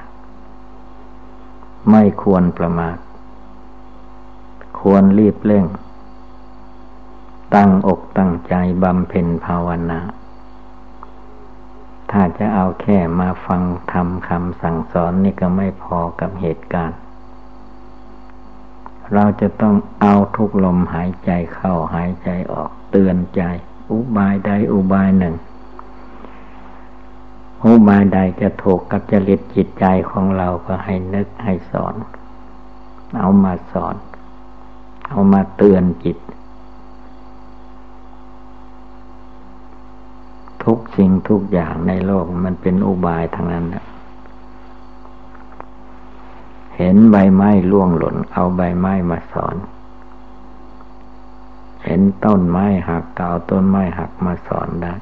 [1.90, 2.96] ไม่ควรประมาท
[4.80, 5.66] ควรรีบเร่ง
[7.54, 10.00] ตั้งอกตั้งใจบำเพ็ญภาวนา
[12.10, 16.98] ถ้าจะเอาแค่มาฟังทำคำสั่งสอนนี่ก็ไม่พอกับเหตุการณ์
[19.14, 23.42] เราจะต้องเอาทุกลมหายใจเข้าหายใจออกเตือนใจ
[23.90, 25.34] อุบายใดอุบายหนึ่ง
[27.64, 31.94] อุบายใดจะถูกกับจริตจิตใจของเราก็ให้นึกให้สอน
[33.18, 33.96] เอามาสอน
[35.08, 36.18] เอามาเตือนจิต
[40.64, 43.84] ทุกสิ่งทุกอย่างในโลกมันเป็นอุบายทางนั้นนะ
[46.76, 49.56] เห็นใบไม้ล่วงหล่น เอาใบไม้มาสอน
[51.84, 54.94] เห็นต้นไม้หักเก่าต้นไม้หักมาสอนได้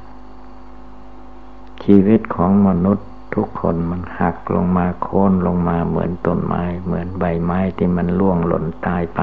[1.82, 9.20] ชีวิตของมนุษย์ทุกคนมันหักลงมาโค่นลงมาเหมือนต้นไม้ เหมือนใบไม้ที่มันล่วงหล่นตายไป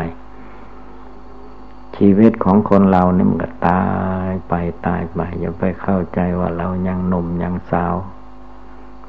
[1.96, 3.84] ชีวิตของคนเราเนี่ยมันก็ตา
[4.28, 4.54] ยไป
[4.88, 7.96] ตายไปอย่าไปเข้าใจว่าเรายังหนุ่มยังสาว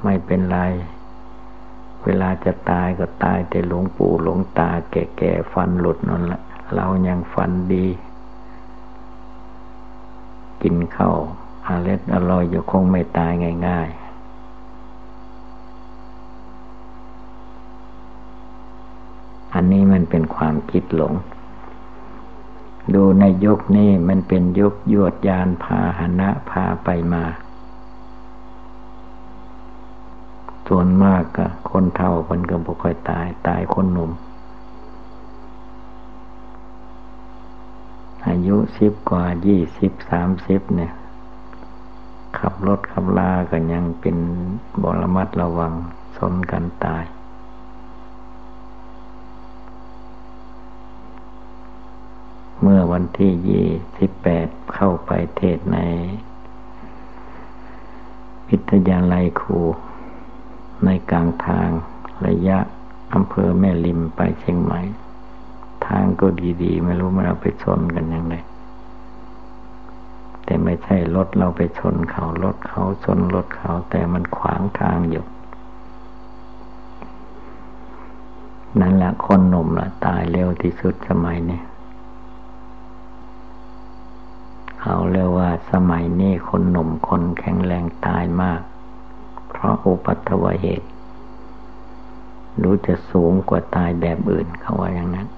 [0.03, 0.59] ไม่เป็นไร
[2.05, 6.41] เวลาจะตายก็ตายแต่หลวงปู่หลวงตา แก่ๆฟันหลุดนั่นแหละ
[6.75, 7.87] เรายังฟันดี
[10.63, 11.19] กินข้าว
[11.67, 13.33] อาเล็ดอร่อยอยู่คงไม่ตาย
[13.67, 14.03] ง่าย ๆ
[19.55, 21.15] อันนี้มันเป็นความคิดหลง
[22.95, 27.25] ดูในยุคนี้มันเป็นยุคยวดยานพาหนะพาไปมา
[30.75, 34.11] ส่วนมากก็คนเฒ่าคนก็บ่ค่อยตาย ตายคนหนุ่ม
[38.29, 40.93] อายุสิบกว่ายี่สิบสามสิบเนี่ย
[42.39, 44.17] ขับรถขับลาก็ยังเป็น
[44.83, 45.73] บรมัดระวัง
[46.17, 47.05] ชนกันตาย
[52.61, 53.67] เมื่อวันที่ยี่
[53.99, 55.79] สิบแปดเข้าไปเทศใน
[58.49, 59.61] วิทยาลัยครู
[60.85, 61.69] ในกลางทาง
[62.27, 62.59] ระยะ
[63.15, 64.81] อำเภอแม่ริมไปเชียงใหม่
[65.87, 66.27] ทางก็
[66.63, 68.35] ดีๆ ไม่รู้มันเราไปชนกันยังไง
[70.45, 75.25] แต่ไม่ใช่รถเราไปชนเขารถเขาชนรถเขา แต่มันขวางทางอยู่
[78.81, 81.61] นั่นแหละคนหนุ่มละตายเร็วที่สุดสมัยนี้
[84.81, 88.61] เขาเรียกว่าสมัยนี้คนหนุ่มคนแข็งแรงตายมาก
[89.63, 90.89] ราะอุปัตวเหตุ
[92.63, 95.29] รู้จะสูงกว่าตายแบบอื่นเขาว่าอย่างนั้น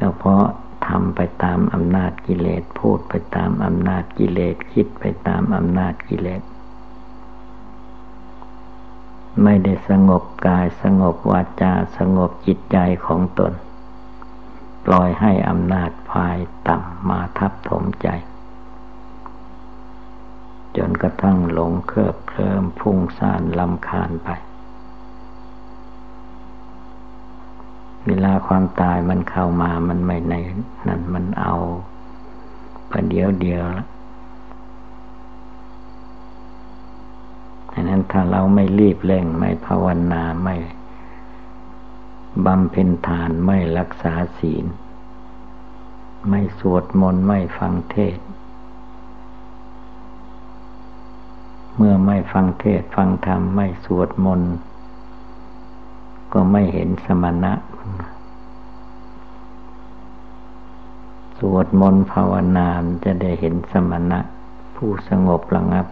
[0.00, 0.44] ก็เพราะ
[0.86, 6.42] ทำไปตามอำนาจกิเลส พูดไปตามอำนาจกิเลส คิดไปตามอำนาจกิเลส
[9.42, 13.52] ไม่ได้สงบกายสงบวาจาสงบจิตใจของตน
[14.86, 16.36] ปล่อยให้อำนาจภาย
[16.68, 18.08] ต่ำมาทับถมใจ
[20.76, 24.30] จนกระทั่งหลงเคลิบเคลิมพุ่งซ่านลำคาญไป
[28.06, 30.34] เวลาความตายมันเข้ามามันไม่ใน
[30.88, 31.54] นั่นมันเอา
[32.90, 33.88] ประเดี๋ยวเดียวแล้ว
[37.72, 40.56] ดังนั้นถ้าเราไม่รีบเร่งไม่ภาวนาไม่
[42.46, 44.64] บำเพ็ญทานไม่รักษาศีล
[46.28, 48.18] ไม่สวดมนต์ไม่ฟังเทศ
[51.76, 54.52] เมื่อไม่ฟังเทศฟังธรรมไม่สวดมนต์
[56.32, 57.52] ก็ไม่เห็นสมณะ
[61.38, 62.68] สวดมนต์ภาวนา
[63.04, 64.18] จะได้เห็นสมณะ
[64.76, 65.86] ผู้สงบระงับ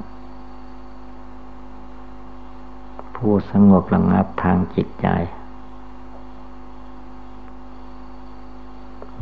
[3.16, 5.08] ผู้สงบระงับทางจิตใจ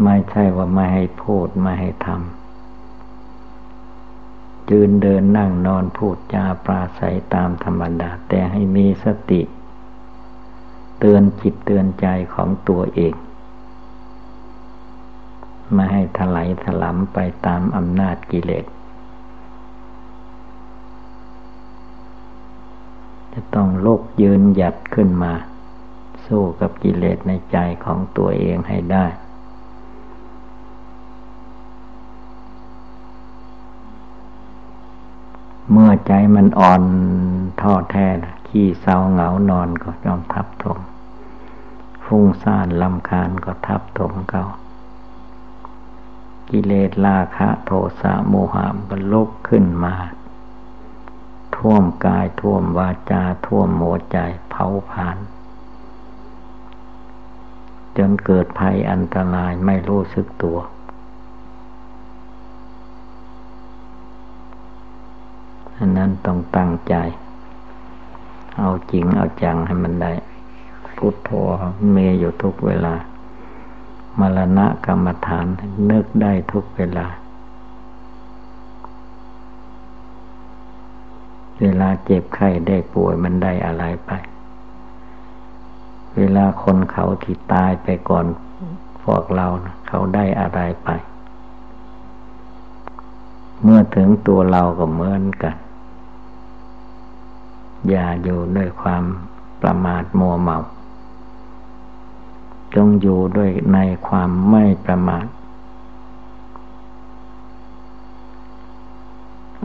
[0.05, 2.38] ไม่ใช่ว่าไม่ให้พูดไม่ให้ทำ
[4.71, 9.43] ยืนเดินนั่งนอนพูดจาปราศัยตามธรรมดา แต่ให้มีสติ
[10.99, 13.15] เตือนจิตเตือนใจของตัวเอง
[15.73, 18.65] ไม่ให้ถลายถลำไปตามอำนาจกิเลส
[23.33, 25.33] จะต้องลุกยืนหยัดขึ้นมา
[26.27, 29.07] สู้กับกิเลสในใจของตัวเองให้ได้
[35.73, 36.83] เมื่อใจมันอ่อน
[37.61, 38.09] ท้อแท้
[38.49, 40.79] ขี้เศร้าเหงานอนก็ยอมทับถม
[42.05, 44.45] ฟุ้งซ่านลำคาญก็ทับถมเขา
[46.51, 49.95] กิเลสราคะโทสะโมหะก็ลุกขึ้นมา
[51.57, 54.19] ท่วมกายท่วมวาจาท่วมหัวใจ
[54.51, 55.17] เผาผลาญ
[57.97, 60.59] จนเกิดภัยอันตรายไม่รู้สึกตัว
[65.79, 66.95] อันนั้นต้องตั้งใจ
[68.57, 70.13] เอาจริงเอาจังให้มันได้
[70.97, 71.31] พุทโธ
[71.91, 72.95] เมอยู่ทุกเวลา
[74.19, 75.47] มรณะกรรมฐาน
[75.91, 77.07] นึกได้ทุกเวลา
[81.61, 84.11] เวลาเจ็บไข้ได้ป่วยมันได้อะไรไป
[86.17, 88.27] เวลาคนเขาที่ตายไปก่อน
[89.03, 89.47] พวกเรา
[89.89, 90.89] เขาได้อะไรไป
[93.63, 95.55] เมื่อถึงตัวเราก็เหมือนกัน
[97.89, 99.05] อย่าอยู่ด้วยความ
[99.63, 100.59] ประมาทมัวเมา
[102.75, 105.27] จงอยู่ด้วยในความไม่ประมาท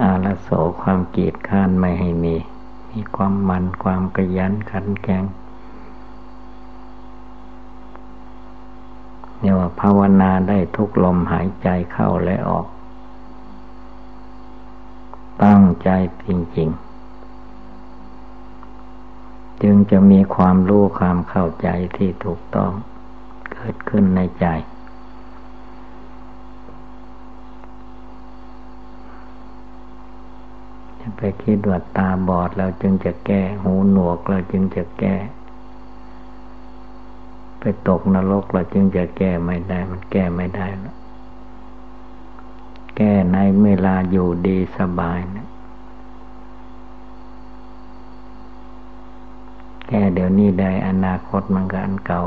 [0.03, 0.47] อาลโส
[0.81, 2.35] ความเกียดข้านไม่ให้มี
[2.91, 5.23] มีความมันความกระยันขันแกง
[9.39, 12.67] เนี่ยว่าภาวนาได้ทุกลมหายใจเข้าและออก
[15.43, 15.89] ตั้งใจ
[16.25, 16.82] จริงๆ
[19.63, 22.71] จึงจะมีความรู้ความเข้าใจที่ถูกต้อง
[23.53, 24.45] เกิดขึ้นในใจ
[30.99, 35.15] จะไปคิดว่าตาบอดเราจึงจะแก้ หูหนวกเราจึงจะแก้
[37.59, 40.95] ไปตกนรกเราจึงจะแก้ไม่ได้ มันแก้ไม่ได้แล้ว
[42.97, 45.47] แก้ในเวลาอยู่ดีสบายนะ
[49.82, 52.21] แก้เดี๋ยวนี้ได้อนาคตมันก็อันเก่า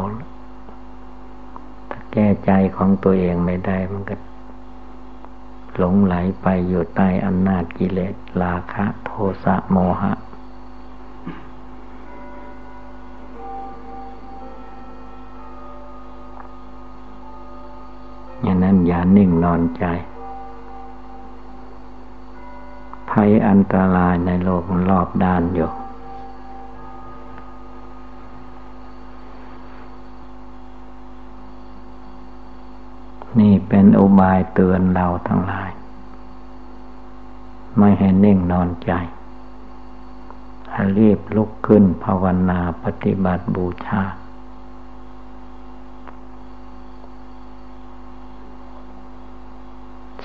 [1.90, 4.16] ถ้าแก้ใจของตัวเองไม่ได้มันก็
[5.76, 9.10] หลงไหลไปอยู่ใต้อำนาจกิเลสราคะโท
[9.44, 10.12] สะโมหะ
[18.42, 19.84] อย่างนั้นอย่านิ่งนอนใจ
[23.10, 25.70] ภัยอันตรายในโลกมันรอบด้านอยู่
[33.68, 35.70] เป็นอุบายเตือนเราทั้งหลาย
[37.78, 38.92] ไม่ให้นิ่งนอนใจ
[40.72, 44.02] ให้รีบลุกขึ้นภาวนาปฏิบัติบูชา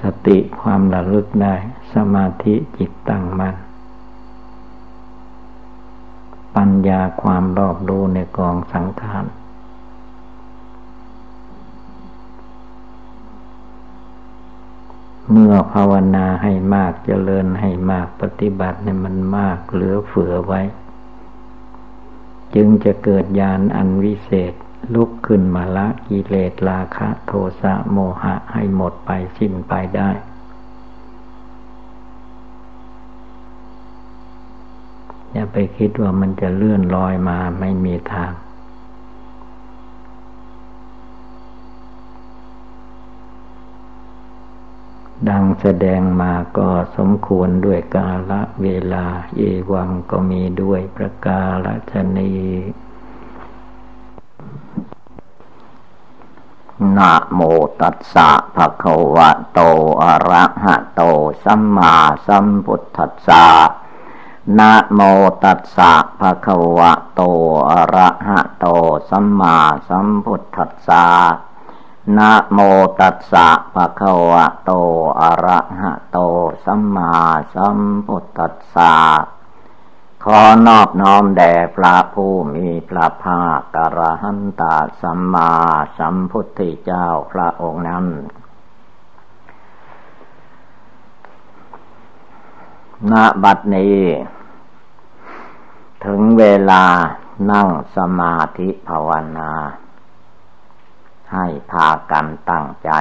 [0.01, 1.55] สติความระลึกได้
[1.93, 3.55] สมาธิจิตตั้งมัน่น
[6.55, 9.25] ปัญญาความรอบรู้ในกองสังขาร
[15.31, 20.61] เมื่อภาวนาให้มากเจริญให้มากปฏิบัติให้มันมากเหลือเฟือไว้
[22.55, 24.53] จึงจะเกิดญาณอันวิเศษ
[24.93, 30.09] ลุกขึ้นมาละกิเลสราคะโทสะโมหะให้หมดไปสิ้นไปได้
[35.31, 38.31] อย่าไปคิดว่ามันจะเลื่อนลอยมาไม่มีทาง
[45.29, 49.05] ดังแสดงมาก็สมควรด้วยกาละเวลา
[49.35, 49.41] เย
[49.71, 52.31] วังก็มีด้วยประกาศชนี
[56.97, 57.39] นะโม
[57.81, 59.59] ตัสสะภะคะวะโต
[60.03, 61.01] อะระหะโต
[61.43, 61.95] สัมมา
[62.27, 63.45] สัมพุทธัสสะ
[64.59, 65.01] นะโม
[65.43, 67.21] ตัสสะภะคะวะโต
[67.71, 68.65] อะระหะโต
[69.09, 69.57] สัมมา
[69.89, 71.05] สัมพุทธัสสะ
[72.17, 72.59] นะโม
[72.99, 74.71] ตัสสะภะคะวะโต
[75.21, 76.17] อะระหะโต
[76.65, 77.15] สัมมา
[77.55, 78.95] สัมพุทธัสสะ
[80.23, 85.53] ขอนอบน้อมแด่พระผู้มีพระภาคกระหันตาสัมมา
[85.97, 88.05] สัมพุทธเจ้าพระองค์นั้น
[93.11, 94.01] ณ บัดนี้
[96.05, 96.83] ถึงเวลา
[97.51, 99.51] นั่งสมาธิภาวนา
[101.33, 102.91] ให้พากันตั้งใจ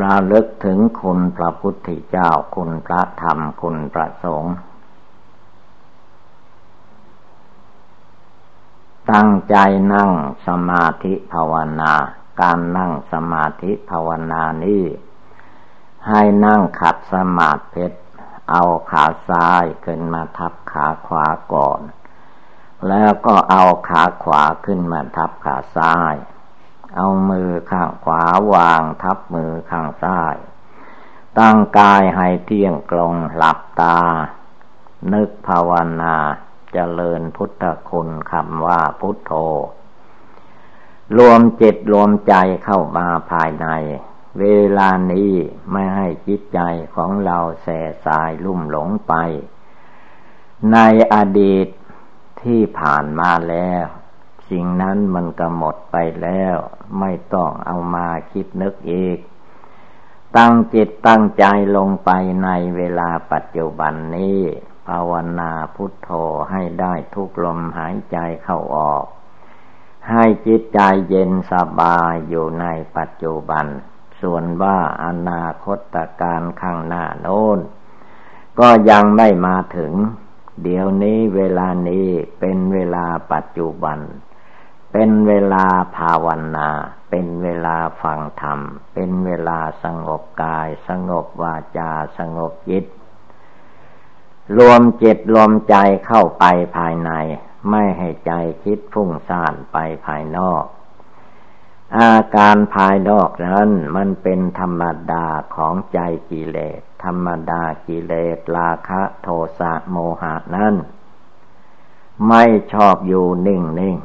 [0.00, 4.54] ระลึกถึงคุณพระพุทธเจ้าคุณพระธรรมคุณพระสงฆ์
[9.12, 9.56] ตั้งใจ
[9.94, 10.10] นั่ง
[10.46, 11.92] สมาธิภาวนา
[12.40, 14.84] การนั่งสมาธิภาวนานี้
[16.08, 17.86] ให้นั่งขัดสมาธิ
[18.50, 21.80] เอาขาซ้ายขึ้นมาทับขาขวาก่อน
[22.88, 26.14] แล้วก็เอาขาขวาขึ้นมาทับขาซ้าย
[26.96, 28.22] เอามือข้างขวา
[28.52, 30.36] วางทับมือข้างซ้าย
[31.38, 33.98] ตั้งกายให้เที่ยงตรงหลับตา
[35.12, 35.70] นึกภาว
[36.02, 36.16] นา
[36.72, 39.32] เจริญพุทธคุณคำว่าพุทโธ
[41.18, 43.68] รวมจิตรวมใจเข้ามาภายใน
[44.40, 44.44] เว
[44.78, 45.32] ลานี้
[45.72, 46.60] ไม่ให้จิตใจ
[46.94, 49.14] ของเราแส่สายลุ่มหลงไป
[50.72, 50.78] ใน
[51.14, 51.66] อดีต
[52.44, 53.84] ที่ผ่านมาแล้ว
[54.50, 56.56] สิ่งนั้นมันก็หมดไปแล้ว
[57.00, 59.18] ไม่ต้องเอามาคิดนึกอีก
[60.36, 61.44] ตั้งจิตตั้งใจ
[61.76, 62.10] ลงไป
[62.44, 64.40] ในเวลาปัจจุบันนี้
[64.88, 66.10] ภาวนาพุทโธ
[66.50, 69.04] ให้ได้ทุกลมหายใจเข้าออก
[70.10, 72.66] ให้จิตใจเย็นสบายอยู่ใน
[72.96, 73.66] ปัจจุบัน
[74.20, 77.58] ส่วนว่าอนาคตการข้างหน้าโน้น
[78.60, 79.92] ก็ยังไม่มาถึง
[80.62, 82.08] เดี๋ยวนี้เวลานี้
[82.40, 83.98] เป็นเวลาปัจจุบัน
[84.92, 85.64] เป็นเวลา
[85.96, 86.26] ภาว
[86.56, 86.68] นา
[87.10, 88.60] เป็นเวลาฟังธรรม
[88.94, 92.84] เป็นเวลาสงบกาย สงบวาจา สงบจิต
[94.58, 95.76] รวมจิตรวมใจ
[96.06, 96.44] เข้าไป
[96.76, 97.10] ภายใน
[97.70, 98.32] ไม่ให้ใจ
[98.64, 99.76] คิดฟุ้งซ่านไป
[100.06, 100.64] ภายนอก
[101.98, 104.82] อาการภายนอกนั้นมันเป็นธรรม
[105.12, 105.98] ดาของใจ
[106.30, 109.28] กิเลส ธรรมดากิเลสราคะโท
[109.58, 110.74] สะโมหะนั้น
[112.28, 113.96] ไม่ชอบอยู่นิ่งนิ่ง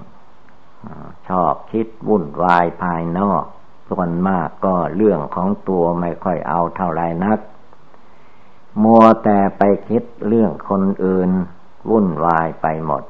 [1.30, 3.44] ชอบคิดวุ่นวายภายนอก
[3.90, 7.40] ส่วนมากก็เรื่องของตัวไม่ค่อยเอาเท่าไรนัก
[8.84, 11.30] มัวแต่ไปคิดเรื่องคนอื่น
[11.90, 13.04] วุ่นวายไปหมด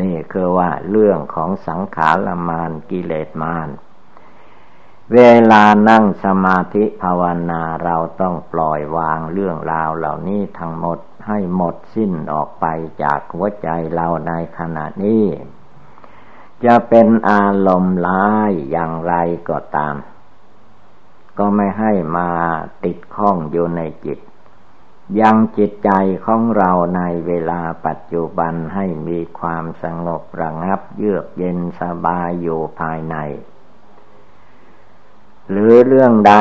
[0.00, 3.68] นี่คือว่าเรื่องของสังขารมานกิเลสมาน
[5.14, 5.20] เว
[5.52, 12.66] ลานั่งสมาธิภาวนาเราต้องปล่อยวางเรื่องราวเหล่านี้ทั้งหมดให้หมดสิ้นออกไป
[13.02, 15.26] จากหัวใจเราในขณะนี้
[16.64, 19.14] จะเป็นอารมณ์ร้ายอย่างไร
[19.48, 19.94] ก็ตาม
[21.38, 22.28] ก็ไม่ให้มา
[22.84, 24.18] ติดข้องอยู่ในจิต
[25.20, 25.90] ยังจิตใจ
[26.26, 33.16] ของเราในเวลาปัจจุบันให้มีความสงบระงับเยือกเย็นสบายอยู่ภายใน
[35.50, 36.34] หรือเรื่องใด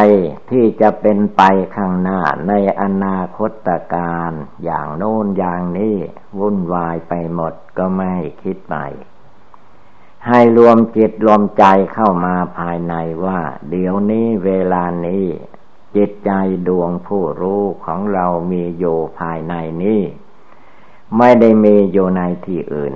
[0.50, 1.42] ที่จะเป็นไป
[1.76, 4.32] ข้างหน้าในอนาคตการ
[4.64, 5.98] อย่างโน้นอย่างนี้
[6.40, 8.88] วุ่นวายไปหมดก็ไม่คิดใหม่
[10.28, 12.96] ให้รวมจิตรวมใจเข้ามาภายใน
[13.26, 15.26] ว่า เดี๋ยวนี้เวลานี้
[15.96, 16.32] จิตใจ
[16.68, 20.02] ดวงผู้รู้ของเรามีอยู่ภายในนี้
[21.18, 22.94] ไม่ได้มีอยู่ในที่อื่น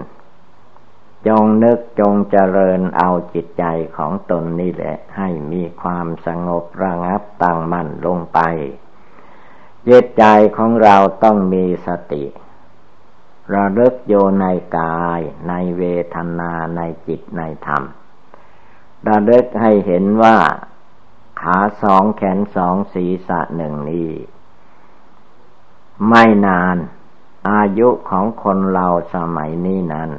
[1.27, 3.65] จงนึกจงเจริญเอาจิตใจ
[3.97, 8.39] ของตนนี่แหละ ให้มีความสงบระงับตั้งมั่นลงไป
[9.87, 10.23] จิตใจ
[10.57, 12.25] ของเราต้องมีสติ
[13.53, 14.45] ระลึกโยใน
[14.77, 15.83] กายในเว
[16.15, 17.83] ทนาในจิตในธรรม
[19.07, 20.37] ระลึกให้เห็นว่า
[21.41, 24.11] ขาสองแขนสองศีรษะหนึ่งนี้
[26.09, 26.77] ไม่นาน
[27.49, 30.11] อายุของคนเราสมัยนี้นั้น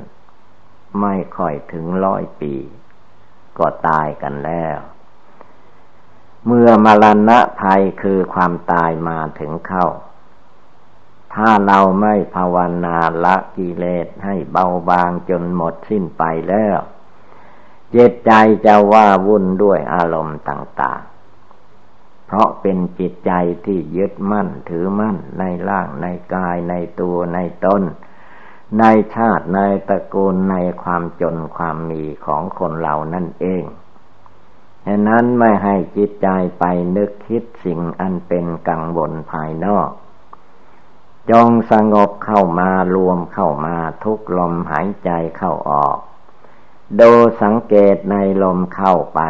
[1.00, 2.54] ไม่ค่อยถึงร้อยปี
[3.58, 4.78] ก็ตายกันแล้ว
[6.46, 9.86] เมื่อมรณะภัยคือความตายมาถึงเข้า
[11.34, 16.78] ถ้าเราไม่ภาวนาละกิเลสให้เบาบางจนหมดสิ้นไปแล้ว
[17.94, 18.32] จตใจ
[18.66, 21.00] จะว่าวุ่นด้วยอารมณ์ต่าง
[21.62, 23.32] ๆ เพราะเป็นจิตใจ
[23.64, 27.82] ที่ยึดมั่นถือมั่นในร่างในกายในตัวในตน
[28.78, 28.84] ใน
[29.14, 33.64] ชาติในตระกูลในความจนความมีของคนเรานั่นเอง
[34.86, 36.28] ฉะนั้นไม่ให้จิตใจ
[36.58, 36.64] ไป
[36.96, 39.90] นึกคิดสิ่งอันเป็นกังวลภายนอก
[41.30, 45.98] จงสงบเข้ามารวมเข้ามาทุกลมหายใจเข้าออก
[47.00, 47.12] ดู
[47.42, 49.20] สังเกตในลมเข้าไป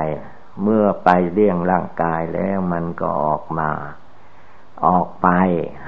[0.63, 3.71] เมื่อไปเลี้ยงร่างกายแล้วมันก็ออกมา
[4.85, 5.29] ออกไป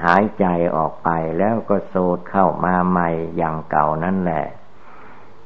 [0.03, 0.45] หายใจ
[0.75, 4.45] ออกไปแล้วก็สูดเข้ามาใหม่อย่างเก่านั่นแหละ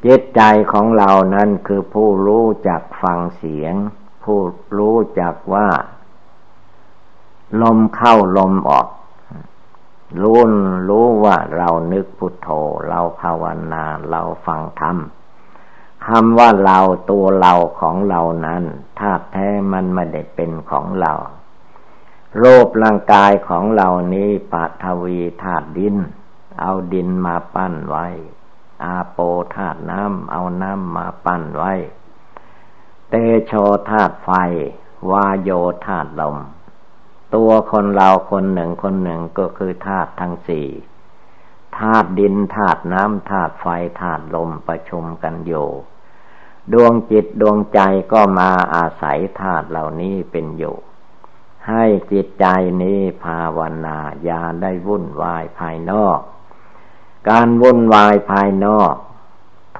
[0.05, 3.73] จิตใจของเรานั้นคือผู้รู้จักฟังเสียง
[4.23, 4.39] ผู้
[4.77, 5.67] รู้จักว่า
[7.61, 8.87] ลมเข้าลมออก
[10.21, 10.39] รู้
[10.89, 12.49] รู้ว่าเรานึกพุทโธ
[12.87, 13.43] เราภาว
[13.73, 14.97] นาเราฟังธรรม
[16.07, 16.79] คำว่าเรา
[17.09, 18.63] ตัวเราของเรานั้น
[18.99, 21.13] ธาตุแท้มันไม่ได้เป็นของเรา
[22.37, 25.95] โรูปร่างกายของเรานี้ปัทวีธาตุดิน
[26.59, 28.07] เอาดินมาปั้นไว้
[28.83, 29.19] อาโป
[29.55, 31.73] ธาตุน้ำเอาน้ำมาปั้นไว้
[33.09, 33.13] เต
[33.45, 33.53] โช
[33.89, 34.29] ธาตุไฟ
[35.11, 35.51] วาโย
[35.85, 36.37] ธาตุลม
[37.35, 40.67] ตัวคนเราคนหนึ่งคนหนึ่งก็คือธาตุทั้งสี่
[41.77, 43.65] ธาตุดินธาตุน้ำธาตุไฟ
[44.01, 45.67] ธาตุลมประชุมกันอยู่
[46.73, 47.79] ดวงจิตดวงใจ
[48.11, 50.75] ก็มาอาศัยธาตุเหล่านี้เป็นอยู่
[51.69, 52.45] ให้จิตใจ
[52.81, 56.19] นี้ภาวนาอย่าได้วุ่นวายภายนอก
[57.29, 58.93] การวุ่นวายภายนอก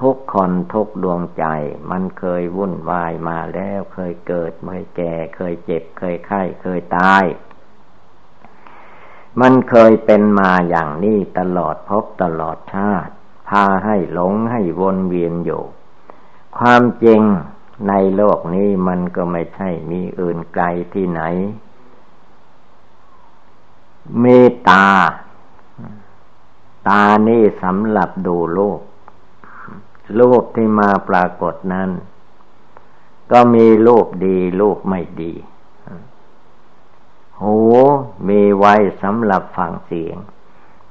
[0.00, 1.44] ทุกคนทุกดวงใจ
[1.90, 7.24] มันเคยวุ่นวายมาแล้วเคยเกิดเคยแก่ เคยเจ็บ เคยไข้ เคยตาย
[9.40, 13.12] มันเคยเป็นมาอย่างนี้ตลอดพบตลอดชาติ
[13.48, 15.64] พาให้หลงให้วนเวียนอยู่
[16.58, 17.20] ความจริง
[17.88, 21.22] ในโลกนี้มันก็ไม่ใช่มีอื่นไกลที่ไหน
[24.18, 24.38] เมี
[24.68, 24.86] ตา
[26.88, 28.80] ตานี่สำหรับดูโลก
[30.18, 31.90] รูปที่มาปรากฏนั้น
[33.32, 35.34] ก็มีรูปดีรูปไม่ดี
[37.40, 37.56] หู
[38.28, 40.16] มีไว้สำหรับฟังเสียง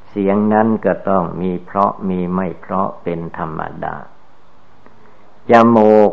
[0.09, 3.95] เสียงนั้นก็ต้องมีเพราะมีไม่เพราะเป็นธรรมดา
[5.51, 6.11] จมูก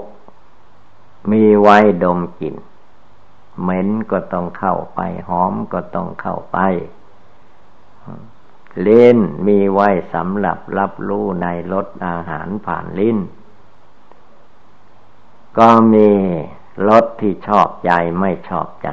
[1.31, 2.57] มีไว้ดมกลิ่น
[3.61, 6.59] เหม็นก็ต้องเข้าไป หอมก็ต้องเข้าไป
[8.87, 13.19] ลิ้นมีไว้สำหรับรับรู้ในรสอาหารผ่านลิ้น
[15.59, 16.11] ก็มี
[16.89, 18.89] รสที่ชอบใจไม่ชอบใจ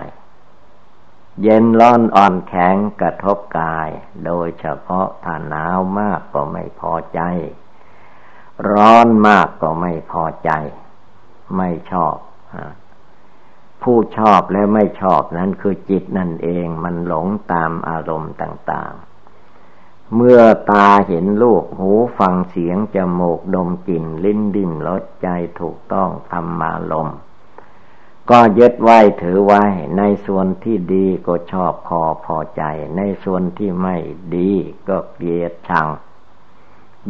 [1.41, 3.89] เย็นร้อนอ่อนแข็งกระทบกาย
[4.25, 7.21] โดยเฉพาะถ้าหนาวมากก็ไม่พอใจ
[8.72, 10.51] ร้อนมากก็ไม่พอใจ
[11.58, 12.16] ไม่ชอบ
[13.82, 20.41] ผู้ชอบและไม่ชอบนั้นคือจิตนั่นเองมันหลงตามอารมณ์ต่างๆ เมื่อ
[20.72, 25.28] ตาเห็นลูกหูฟังเสียงจมูกดมกลิ่น ลิ้นดิ้มรสใจ
[25.60, 27.10] ถูกต้องทำมาลม
[28.30, 29.64] ก็ยึดไว้ถือไว้
[29.97, 32.64] ในส่วนที่ดีก็ชอบพอพอใจ
[32.97, 33.97] ในส่วนที่ไม่
[34.36, 34.51] ดี
[34.89, 35.88] ก็เกลียดชัง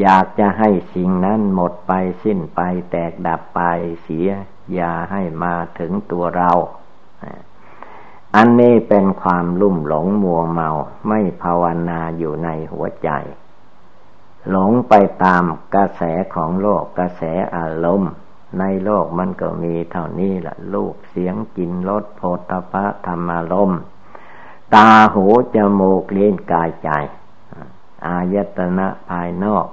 [0.01, 1.93] อยากจะให้สิ่งนั้นหมดไป
[2.23, 2.59] สิ้นไป
[2.91, 3.61] แตกดับไป
[4.03, 4.29] เสีย
[4.73, 6.51] อย่าให้มาถึงตัวเรา
[8.35, 10.69] อันนี้เป็นความลุ่มหลงมัวเมา
[11.07, 13.09] ไม่ภาวนาอยู่ในหัวใจ
[14.49, 14.93] หลงไป
[15.23, 15.43] ตาม
[15.75, 16.01] กระแส
[16.33, 17.23] ของโลกกระแส
[17.55, 18.11] อารมณ์
[18.59, 23.79] ในโลกมันก็มีเท่านี้แหละลูกเสียงกินรสโพธพะธรรมารมณ์
[24.75, 25.25] ตาหู
[25.55, 26.89] จมูกเลี้ยงกายใจ
[28.05, 29.65] อายตนะภายนอก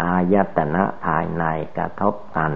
[0.00, 1.44] อายตนะภายใน
[1.76, 2.52] กระทบกัน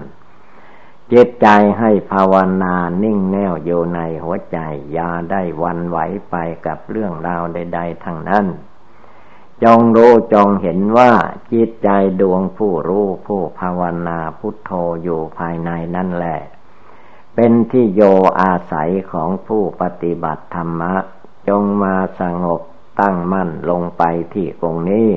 [1.12, 4.58] จิตใจให้ภาวนานิ่งแน่วอยู่ในหัวใจ
[4.92, 5.98] อย่าได้วันไหว
[6.30, 8.46] ไปกับเรื่องราวใด ๆทั้งนั้น
[9.64, 11.12] จงรู้จงเห็นว่า
[11.52, 11.88] จิตใจ
[12.20, 14.70] ดวงผู้รู้ผู้ภาวนาพุทโธ
[15.02, 16.40] อยู่ภายในนั่นแหละ
[17.34, 18.02] เป็นที่โย
[18.40, 20.94] อาศัยของผู้ปฏิบัติธรรมะ
[21.48, 22.60] จงมาสงบ
[23.00, 24.02] ตั้งมั่นลงไป
[24.34, 25.10] ที่ตรงนี้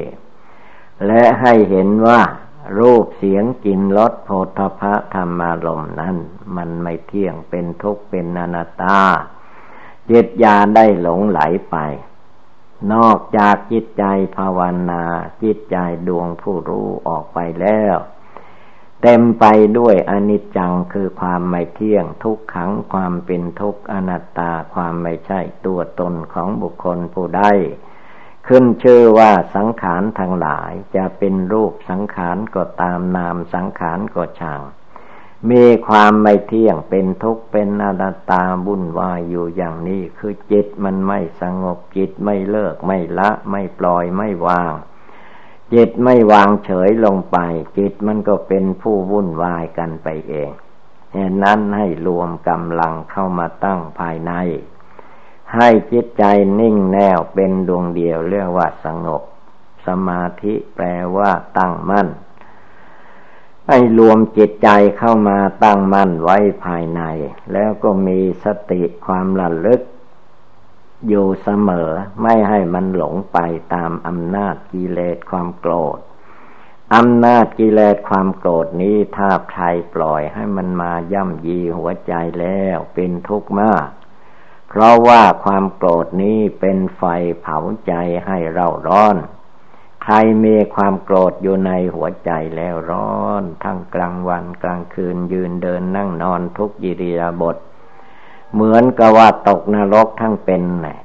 [1.07, 2.21] และให้เห็นว่า
[2.79, 6.15] รูปเสียงกลิ่นรสโผฏฐะธรรมารมนั้น
[6.55, 9.01] มันไม่เที่ยงเป็นทุกข์เป็นอนัตตา
[10.09, 11.39] จิตยาได้หลงไหล
[11.71, 11.77] ไป
[12.93, 14.03] นอกจากจิตใจ
[14.37, 15.03] ภาวนา
[15.43, 15.77] จิตใจ
[16.07, 17.95] ดวงผู้รู้ออกไปแล้ว
[19.03, 19.45] เต็มไป
[19.77, 27.43] ด้วยอนิจจังคือความไม่เที่ยงทุกขังความเป็นทุกข์อนัตตาความไม่ใช่ตัวตนของบุคคลผู้ใด
[28.51, 34.61] ขึ้นชื่อว่าสังขารทั้งหลายจะเป็นรูปสังขารก็ตามนามสังขารก็ช่าง
[35.51, 44.73] มีความไม่เที่ยงเป็นทุกข์เป็นอนัตตาบุญวายอยู่อย่างนี้คือจิตมันไม่สงบจิตไม่เลิกไม่ละไม่ปล่อยไม่วาง
[45.73, 47.37] จิตไม่วางเฉยลงไป
[47.77, 50.51] จิตมันก็เป็นผู้วุ่นวายกันไปเอง
[51.13, 54.33] เหตุนั้นให้รวมกำลังเข้ามาตั้งภายใน
[55.55, 56.23] ให้จิตใจ
[56.59, 59.21] นิ่งแน่วเป็นดวงเดียวเรียกว่าสงบ
[59.87, 60.85] สมาธิแปล
[61.17, 62.07] ว่าตั้งมั่น
[63.67, 67.01] ให้รวมจิตใจเข้ามาตั้งมั่นไว้ภายใน
[67.53, 69.81] แล้วก็มีสติความระลึก
[71.07, 71.89] อยู่เสมอ
[72.21, 73.37] ไม่ให้มันหลงไป
[73.73, 75.97] ตามอำนาจกิเลสความโกรธ
[76.95, 83.87] อำนาจกิเลสความโกรธนี้ถ้าใครปล่อยให้มันมาย่ำยีหัวใจแล้วเป็นทุกข์มาก
[84.69, 87.03] เพราะว่าความโกรธนี้เป็นไฟ
[87.41, 87.57] เผา
[87.87, 87.93] ใจ
[88.25, 89.15] ให้เราร้อน
[90.03, 97.57] ใครมีความโกรธอยู่ในหัวใจแล้วร้อน ทั้งกลางวันกลางคืนยืนเดินนั่งนอนทุกยิริยาบท
[98.53, 100.99] เหมือนกับว่าตกนรกทั้งเป็นแหละ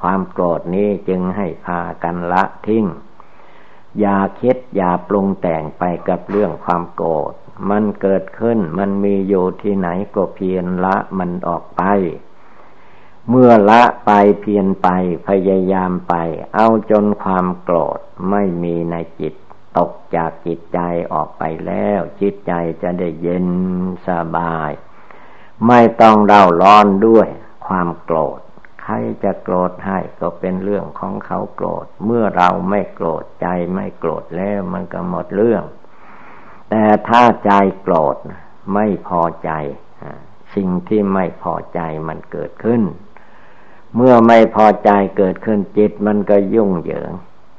[0.00, 2.86] ความโกรธนี้จึงให้พากันละทิ้ง
[4.00, 7.32] อย่าคิดอย่าปรุงแต่งไปกับเรื่องความโกรธ
[7.70, 11.82] มันเกิดขึ้นมันมีอยู่ที่ไหนก็เพียรละมันออกไป
[13.30, 14.10] เมื่อละไป
[14.40, 14.88] เพียรไป
[15.26, 16.14] พยายามไป
[16.54, 17.98] เอาจนความโกรธ
[18.30, 19.34] ไม่มีในจิต
[19.78, 20.78] ตกจากจิตใจ
[21.12, 22.52] ออกไปแล้ว จิตใจ
[22.82, 23.48] จะได้เย็น
[24.08, 24.70] สบาย
[25.68, 27.28] ไม่ต้องเร่าร้อนด้วย
[27.66, 28.40] ความโกรธ
[28.82, 35.62] ใครจะโกรธให้ก็เป็นเรื่องของเขาโกรธ เมื่อเราไม่โกรธใจไม่โกรธแล้วมันก็หมดเรื่อง
[36.70, 37.52] แต่ถ้าใจ
[37.82, 38.16] โกรธ
[38.74, 39.50] ไม่พอใจ
[40.54, 42.82] สิ่งที่ไม่พอใจมันเกิดขึ้น
[43.96, 47.12] เมื่อไม่พอใจเกิดขึ้นจิตมันก็ยุ่งเหยิง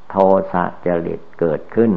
[0.09, 0.15] โท
[0.51, 1.91] สะจริตเกิดขึ้น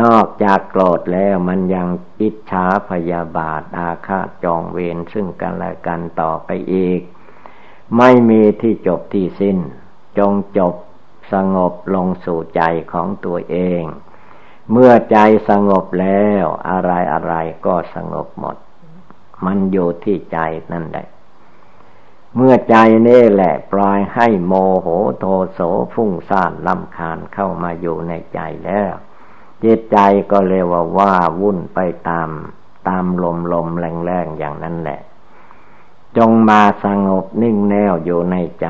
[0.00, 1.88] นอกจากโกรธแล้วมันยัง
[2.20, 7.00] อิจฉาพยาบาทอาฆาตจองเวรซึ่งกันและกันต่อไปอีก
[7.96, 9.58] ไม่มีที่จบที่สิ้น
[10.18, 10.74] จงจบ
[11.32, 12.62] สงบลงสู่ใจ
[12.92, 13.82] ของตัวเอง
[14.72, 15.18] เมื่อใจ
[15.48, 17.34] สงบแล้วอะไรอะไร
[17.66, 18.56] ก็สงบหมด
[19.46, 20.38] มันอยู่ที่ใจ
[20.72, 21.06] นั่นแหละ
[22.36, 22.76] เมื่อใจ
[23.08, 25.60] นี่แหละปล่อยให้โมโหโทโส
[25.94, 28.92] ฟุ้งซ่านลำคาญเข้ามาอยู่ในใจแล้ว
[29.62, 29.98] จิตใจ
[30.30, 31.78] ก็เรียกว่าว่าวุ่นไป
[32.08, 32.28] ตาม
[32.88, 35.00] ตามลมลมแรงแรงอย่างนั้นแหละ
[36.16, 38.68] จงมาสงบนิ่งแน่วอยู่ในใจ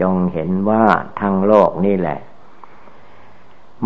[0.00, 0.84] จงเห็นว่า
[1.20, 2.18] ทั้งโลกนี่แหละ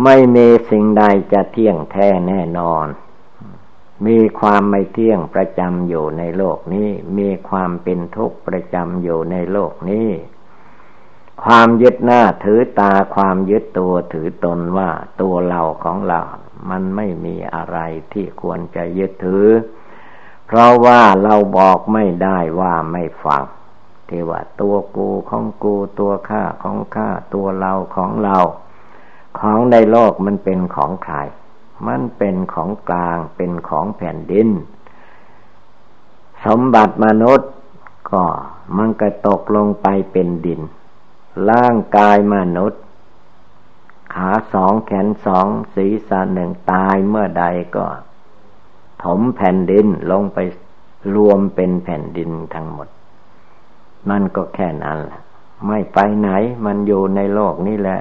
[0.03, 1.03] ไม่มีสิ่งใด
[1.33, 2.85] จะเที่ยงแท้แน่นอน
[4.05, 10.09] มีความไม่เที่ยงประจำอยู่ในโลกนี้ มีความเป็นทุกข์ประจำอยู่ในโลกนี้
[11.43, 14.89] ความยึดหน้าถือตาความยึดตัวถือตนว่า
[15.21, 16.21] ตัวเราของเรา
[16.69, 17.77] มันไม่มีอะไร
[18.13, 19.47] ที่ควรจะยึดถือ
[20.47, 23.43] เพราะว่าเราบอกไม่ได้ว่าไม่ฟัง
[24.09, 28.37] ที่ว่าตัวกูของกูตัวข้าของข้าตัวเราของเรา
[29.39, 31.15] ของในโลกมันเป็นของใคร
[31.87, 34.49] มันเป็นของกลางเป็นของแผ่นดิน
[36.45, 37.51] สมบัติมนุษย์
[38.11, 38.23] ก็
[38.77, 40.61] มันก็ตกลงไปเป็นดิน
[41.49, 42.81] ร่างกายมนุษย์
[44.13, 47.85] ขาสองแขนสองศีรษะหนึ่งตายเมื่อใดก็
[49.03, 50.37] ถมแผ่นดินลงไป
[51.15, 52.87] รวมเป็นแผ่นดินทั้งหมด
[54.09, 55.21] มันก็แค่นั้นแหละ
[55.67, 56.29] ไม่ไปไหน
[56.65, 57.99] มันอยู่ในโลกนี้แหละ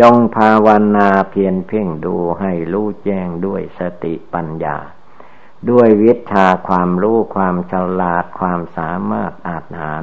[0.00, 4.76] จงภาวนาเพียรเพ่งดูให้รู้แจ้งด้วยสติปัญญา
[5.70, 10.02] ด้วยวิชาความรู้ความฉลาดความสามารถอาจหาร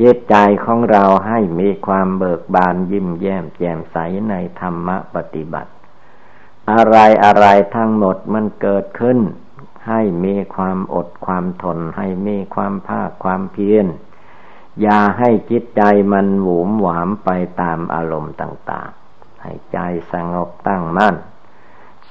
[0.00, 0.34] จิตใจ
[0.64, 3.96] ของเราให้มีความเบิกบานยิ้มแย้มแจ่มใส
[4.28, 5.72] ในธรรมปฏิบัติ
[6.72, 9.18] อะไรอะไรทั้งหมดมันเกิดขึ้น
[9.88, 13.86] ให้มีความอดความทน ให้มีความภาคความเพียร
[14.82, 19.78] อย่าให้จิตใจมันหวมหวามไปตามอารมณ์ต่าง ๆ ให้ใจ
[20.12, 21.16] สงบตั้งมั่น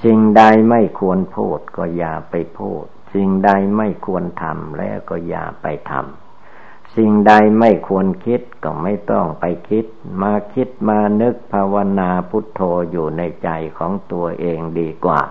[0.04, 9.86] สิ่งใดไม่ควรพูดก็อย่าไปพูด สิ่งใดไม่ควรทำแล้วก็อย่าไปทำ สิ่งใดไม่ควรคิดก็ไม่ต้องไปคิด
[10.22, 12.62] มาคิดมานึกภาวนาพุทโธ
[12.92, 15.22] อยู่ในใจของตัวเองดีกว่า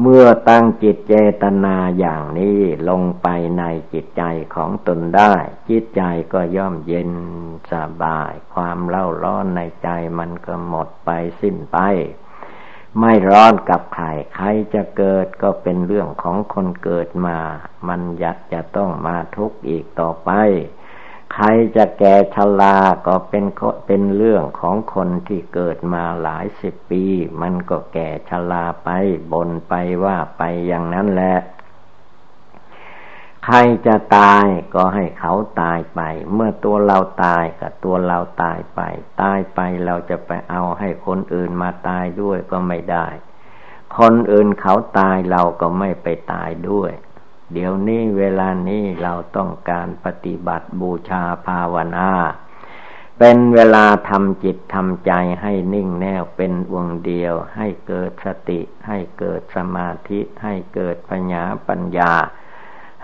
[0.00, 3.28] เมื่อตั้งจิตเจตนาอย่างนี้ลงไป
[3.58, 4.22] ในจิตใจ
[4.54, 5.34] ของตนได้
[5.68, 7.10] จิตใจก็ย่อมเย็น
[7.72, 9.88] สบาย ความเล่าร้อนในใจ
[10.18, 11.78] มันก็หมดไปสิ้นไป
[12.98, 17.38] ไม่ร้อนกับใครใครจะเกิดก็เป็นเรื่องของคนเกิดมา
[17.88, 20.30] มันอยากจะต้องมาทุกข์อีกต่อไป
[21.36, 22.76] ใครจะแก่ชรา
[23.06, 23.44] ก็เป็น
[23.86, 27.04] เป็นเรื่องของคนที่เกิดมาหลายสิบปี
[27.40, 28.88] มันก็แก่ชราไป
[29.32, 29.74] บนไป
[30.04, 31.36] ว่าไปอย่างนั้นแหละ
[33.44, 36.00] ใครจะตายก็ให้เขาตายไป
[36.34, 38.80] เมื่อตัวเราตายกับตัวเราตายไป
[39.22, 43.06] ตายไปเราจะไปเอาให้คนอื่นมาตายด้วยก็ไม่ได้
[43.98, 46.92] คนอื่นเขาตายเราก็ไม่ไปตายด้วย
[47.54, 52.10] เดี๋ยวนี้เวลานี้เราต้องการปฏิบัติบูชาภาวนา
[53.18, 62.12] เป็นเวลาทำจิตทำใจให้นิ่งแน่วเป็นวงเดียว ให้เกิดสติ ให้เกิดสมาธิ ให้เกิดปัญญาปัญญา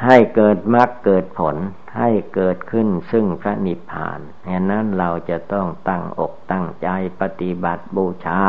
[0.04, 1.56] ให้เกิดมรรคเกิดผล
[1.98, 6.88] ให้เกิดขึ้นซึ่งพระนิพพานเหตุนั้นเราจะต้องตั้งอกตั้งใจ
[7.20, 8.42] ปฏิบัติบูชา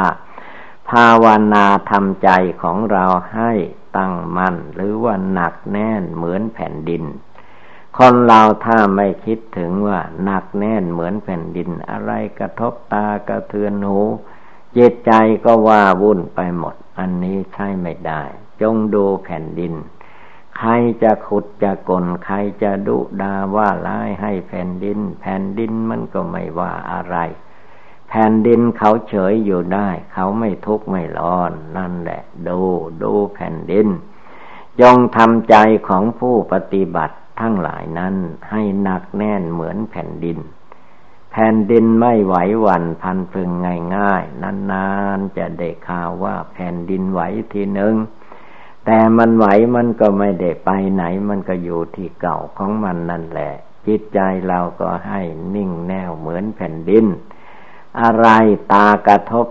[0.89, 2.29] ภาวนาทำใจ
[2.61, 3.51] ของเราให้
[3.97, 7.03] ตั้งมั่น หรือว่าหนักแน่นเหมือนแผ่นดิน
[7.97, 13.99] คนเราถ้าไม่คิดถึงว่าหนักแน่นเหมือนแผ่นดิน อะไรกระทบตากระเทือนหู
[14.77, 15.11] จิตใจ
[15.45, 18.21] ก็ว่าวุ่นไปหมด อันนี้ใช่ไม่ได้
[18.61, 19.73] จงดูแผ่นดิน
[20.57, 20.71] ใคร
[21.03, 27.17] จะขุดจะกลใครจะดุดาว่าร้ายให้แผ่นดิน แผ่นดินมันก็ไม่ว่าอะไร
[28.13, 32.61] แผ่นดินเขาเฉยอยู่ได้ เขาไม่ทุกข์ไม่ร้อน นั่นแหละ ดู
[33.01, 33.87] ดูแผ่นดิน
[34.81, 35.55] จงทำใจ
[35.87, 38.15] ของผู้ปฏิบัติทั้งหลายนั้น
[38.49, 40.39] ให้หนักแน่นเหมือนแผ่นดิน
[41.31, 43.49] แผ่นดินไม่ไหวหวั่นพันพึง
[43.97, 44.41] ง่ายๆ
[44.71, 44.87] นา
[45.17, 47.21] นๆ จะได้ข่าวว่าแผ่นดินไหว
[47.53, 47.95] ทีหนึ่ง
[48.85, 53.53] แต่มันไหวมันก็ไม่ได้ไปไหน มันก็อยู่ที่เก่าของมันนั่นแหละ
[53.87, 55.21] จิตใจเราก็ให้
[55.55, 57.05] นิ่งแน่วเหมือนแผ่นดิน
[57.99, 58.27] อะไร
[58.73, 59.47] ตากระทบ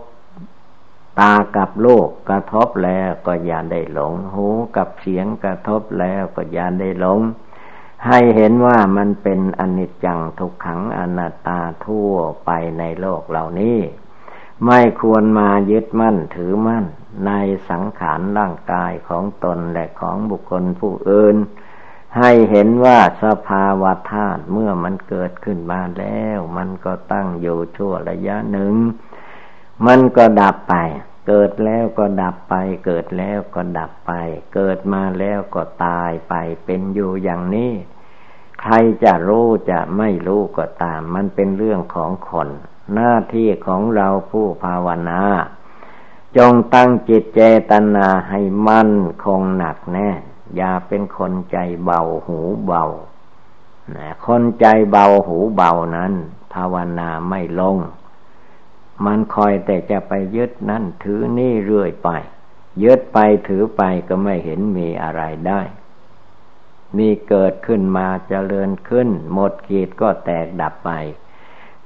[1.20, 7.20] ตากับโลกกระทบแล้วก็อย่าได้หลง หูกับเสียงกระทบแล้วก็อย่าได้หลง
[8.06, 12.12] ให้เห็นว่ามันเป็นอนิจจังทุกขังอนัตตาทั่ว
[12.44, 13.78] ไปในโลกเหล่านี้
[14.66, 16.84] ไม่ควรมายึดมั่นถือมั่น
[17.26, 17.32] ใน
[17.70, 21.36] สังขารร่างกายของตนและของบุคคลผู้อื่น
[22.18, 28.74] ให้เห็นว่าสภาวะธาตุเมื่อมันเกิดขึ้นมาแล้ว มันก็ตั้งอยู่ชั่วระยะหนึ่ง
[29.86, 30.74] มันก็ดับไป
[31.28, 32.54] เกิดแล้วก็ดับไป
[32.84, 34.12] เกิดแล้วก็ดับไป
[34.54, 36.34] เกิดมาแล้วก็ตายไป
[36.64, 37.72] เป็นอยู่อย่างนี้
[38.60, 42.48] ใครจะรู้จะไม่รู้ก็ตาม มันเป็นเรื่องของคน
[42.94, 45.22] หน้าที่ของเราผู้ภาวนา
[46.36, 47.40] จงตั้งจิตเจ
[47.70, 48.92] ตนาให้มั่น
[49.24, 50.10] คงหนักแน่
[50.56, 52.84] อย่าเป็นคนใจเบาหูเบา
[54.26, 56.12] คนใจเบาหูเบานั้น
[56.54, 57.78] ภาวนาไม่ลง
[59.04, 62.08] มันคอยแต่จะไปยึดนั่นถือนี่เรื่อยไป
[62.82, 65.60] ยึดไปถือไปก็ไม่เห็นมีอะไรได้
[66.96, 70.90] มีเกิดขึ้นมาเจริญขึ้น หมดขีดก็แตกดับไป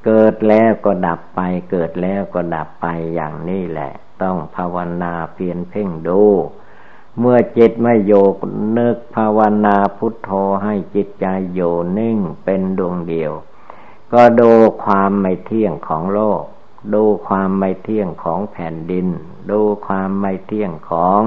[0.04, 1.40] เกิดแล้วก็ดับไป
[1.70, 3.92] เกิดแล้วก็ดับไปอย่างนี้แหละ
[4.22, 6.22] ต้องภาวนาเพียนเพ่งดู
[7.18, 8.36] เมื่อจิตไม่โยก
[8.78, 10.30] นึกภาวนาพุทโธ
[10.64, 11.60] ให้จิตใจโย
[11.98, 13.32] นิ่งเป็นดวงเดียว
[14.12, 14.50] ก็ดู
[14.84, 16.42] ความไม่เที่ยงของโลก
[16.94, 19.06] ดูความไม่เที่ยงของแผ่นดิน
[19.50, 21.22] ดูความไม่เที่ยงของ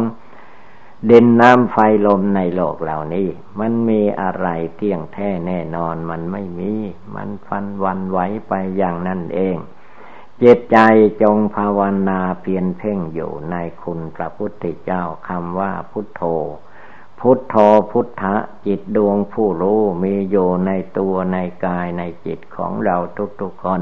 [1.09, 3.27] ดินน้ำไฟลมในโลกเหล่านี้
[3.59, 6.73] มันมีอะไรเที่ยงแท้แน่นอนมันไม่มี
[7.15, 9.57] มันฟันวันไหวไปอย่างนั้นเอง
[10.43, 10.77] จิตใจ
[11.21, 11.79] จงภาว
[12.09, 16.21] นาเพียนเพ่งอยู่ในคุณพระพุทธเจ้าคำว่าพุทโธ
[17.19, 17.55] พุทโธ
[17.91, 18.35] พุทธะ
[18.65, 22.97] จิตดวงผู้รู้มีอยู่ในตัวในกายในจิตของเรา
[23.41, 23.81] ทุกๆคน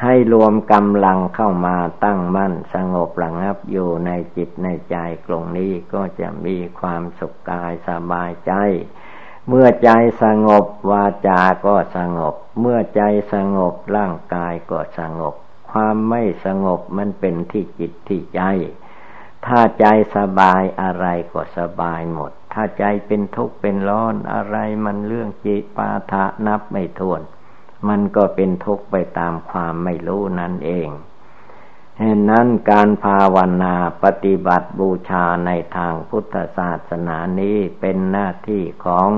[0.00, 4.96] ให้รวมกำลังเข้ามาตั้งมั่นสงบระงับอยู่ในจิตในใจ
[5.26, 8.52] กลงนี้ก็จะมีความสุขกายสบายใจ
[9.48, 9.90] เมื่อใจ
[10.22, 13.02] สงบวาจาก็สงบ เมื่อใจ
[13.32, 15.34] สงบร่างกายก็สงบ
[15.72, 18.42] ความไม่สงบมันเป็นที่จิตที่ใจ
[19.46, 27.20] ถ้าใจสบายอะไรก็สบายหมด ถ้าใจเป็นทุกข์เป็นร้อนอะไรมันเรื่องจิตปาทะนับไม่ถ้วน
[27.88, 30.88] มันก็เป็นทุกข์ไปตามความไม่รู้นั่นเอง
[31.98, 39.10] เหตุนั้นการภาวนาปฏิบัติบูชาในทางพุทธศาสนานี้เป็นหน้าที่ของ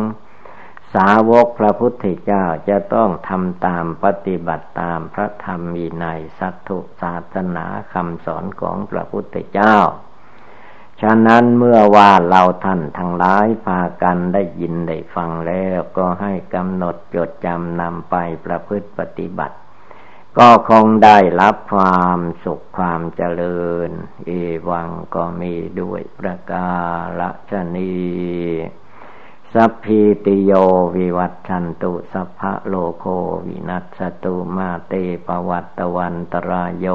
[0.95, 6.07] สาวกพระพุทธเจ้าจะต้องทำตามปฏิบัติตามพระธรรมมีใน
[6.38, 9.76] สัตถุศาสนาคำสอนของพระพุทธเจ้า
[11.03, 19.57] ฉะนั้นเมื่อว่าเราท่านทั้งหลายพากันได้ยินได้ฟังแล้วก็ให้กำหนดจดจำนำไปประพฤติปฏิบัติ
[20.38, 23.90] ก็คงได้รับความสุขความเจริญ
[24.26, 24.30] เอ
[24.68, 26.70] วังก็มีด้วยประกา
[27.18, 27.20] ศ
[27.51, 27.95] ชนี
[29.59, 30.53] สัพพีติโย
[30.97, 33.05] วิวัตชันตุสัพพะโลโค
[33.47, 34.93] วินัสตุมาเต
[35.27, 36.87] ปวัตตวันตรายโย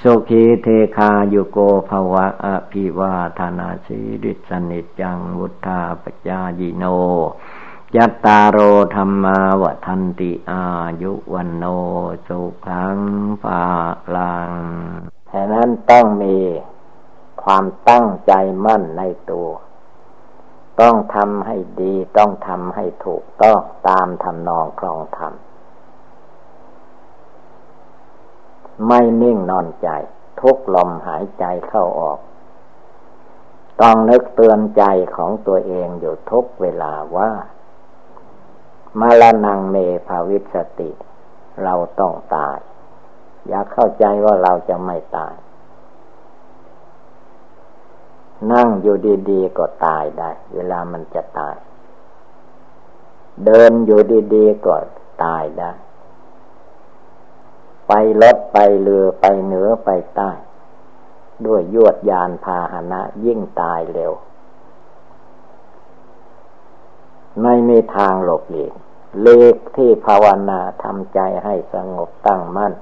[0.00, 6.84] สุขีเทคายุโกภวะอภิวาธนาสีริสนิจังวุธาปจายิโน
[7.96, 8.58] ยัตตาโร
[8.94, 10.64] ธรรมาวทันติอา
[11.02, 11.64] ยุวันโน
[12.26, 12.98] สุขัง
[13.42, 13.64] ภา
[14.14, 14.50] ลัง
[15.28, 16.36] แค่นั้นต้องมี
[17.42, 18.32] ความตั้งใจ
[18.64, 19.48] มั่นในตัว
[20.80, 23.58] ต้องทำให้ดี ต้องทำให้ถูกต้อง
[23.88, 25.32] ตามทำนองครองธรรม
[28.86, 29.88] ไม่นิ่งนอนใจ
[30.40, 32.18] ทุกลมหายใจเข้าออก
[33.80, 34.82] ต้องนึกเตือนใจ
[35.16, 37.30] ของตัวเองอยู่ทุกเวลาว่า
[39.00, 40.90] มาลนังเมภาวิสติ
[41.62, 42.58] เราต้องตาย
[43.48, 45.34] อย่าเข้าใจว่าเราจะไม่ตาย
[48.52, 48.96] นั่งอยู่
[49.30, 51.56] ดีๆก็ตายได้ เวลามันจะตาย
[53.44, 54.00] เดินอยู่
[54.34, 54.76] ดีๆก็
[55.24, 55.70] ตายได้
[57.88, 60.30] ไปรถไปเรือไปเหนือไปใต้
[61.46, 64.12] ด้วยยวดยานพาหนะยิ่งตายเร็ว
[67.42, 68.72] ไม่มีทางหลบหลีก
[69.22, 72.72] เลกที่ภาวนาทำใจให้สงบตั้งมั่น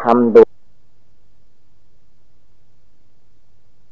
[0.00, 0.42] ทำดู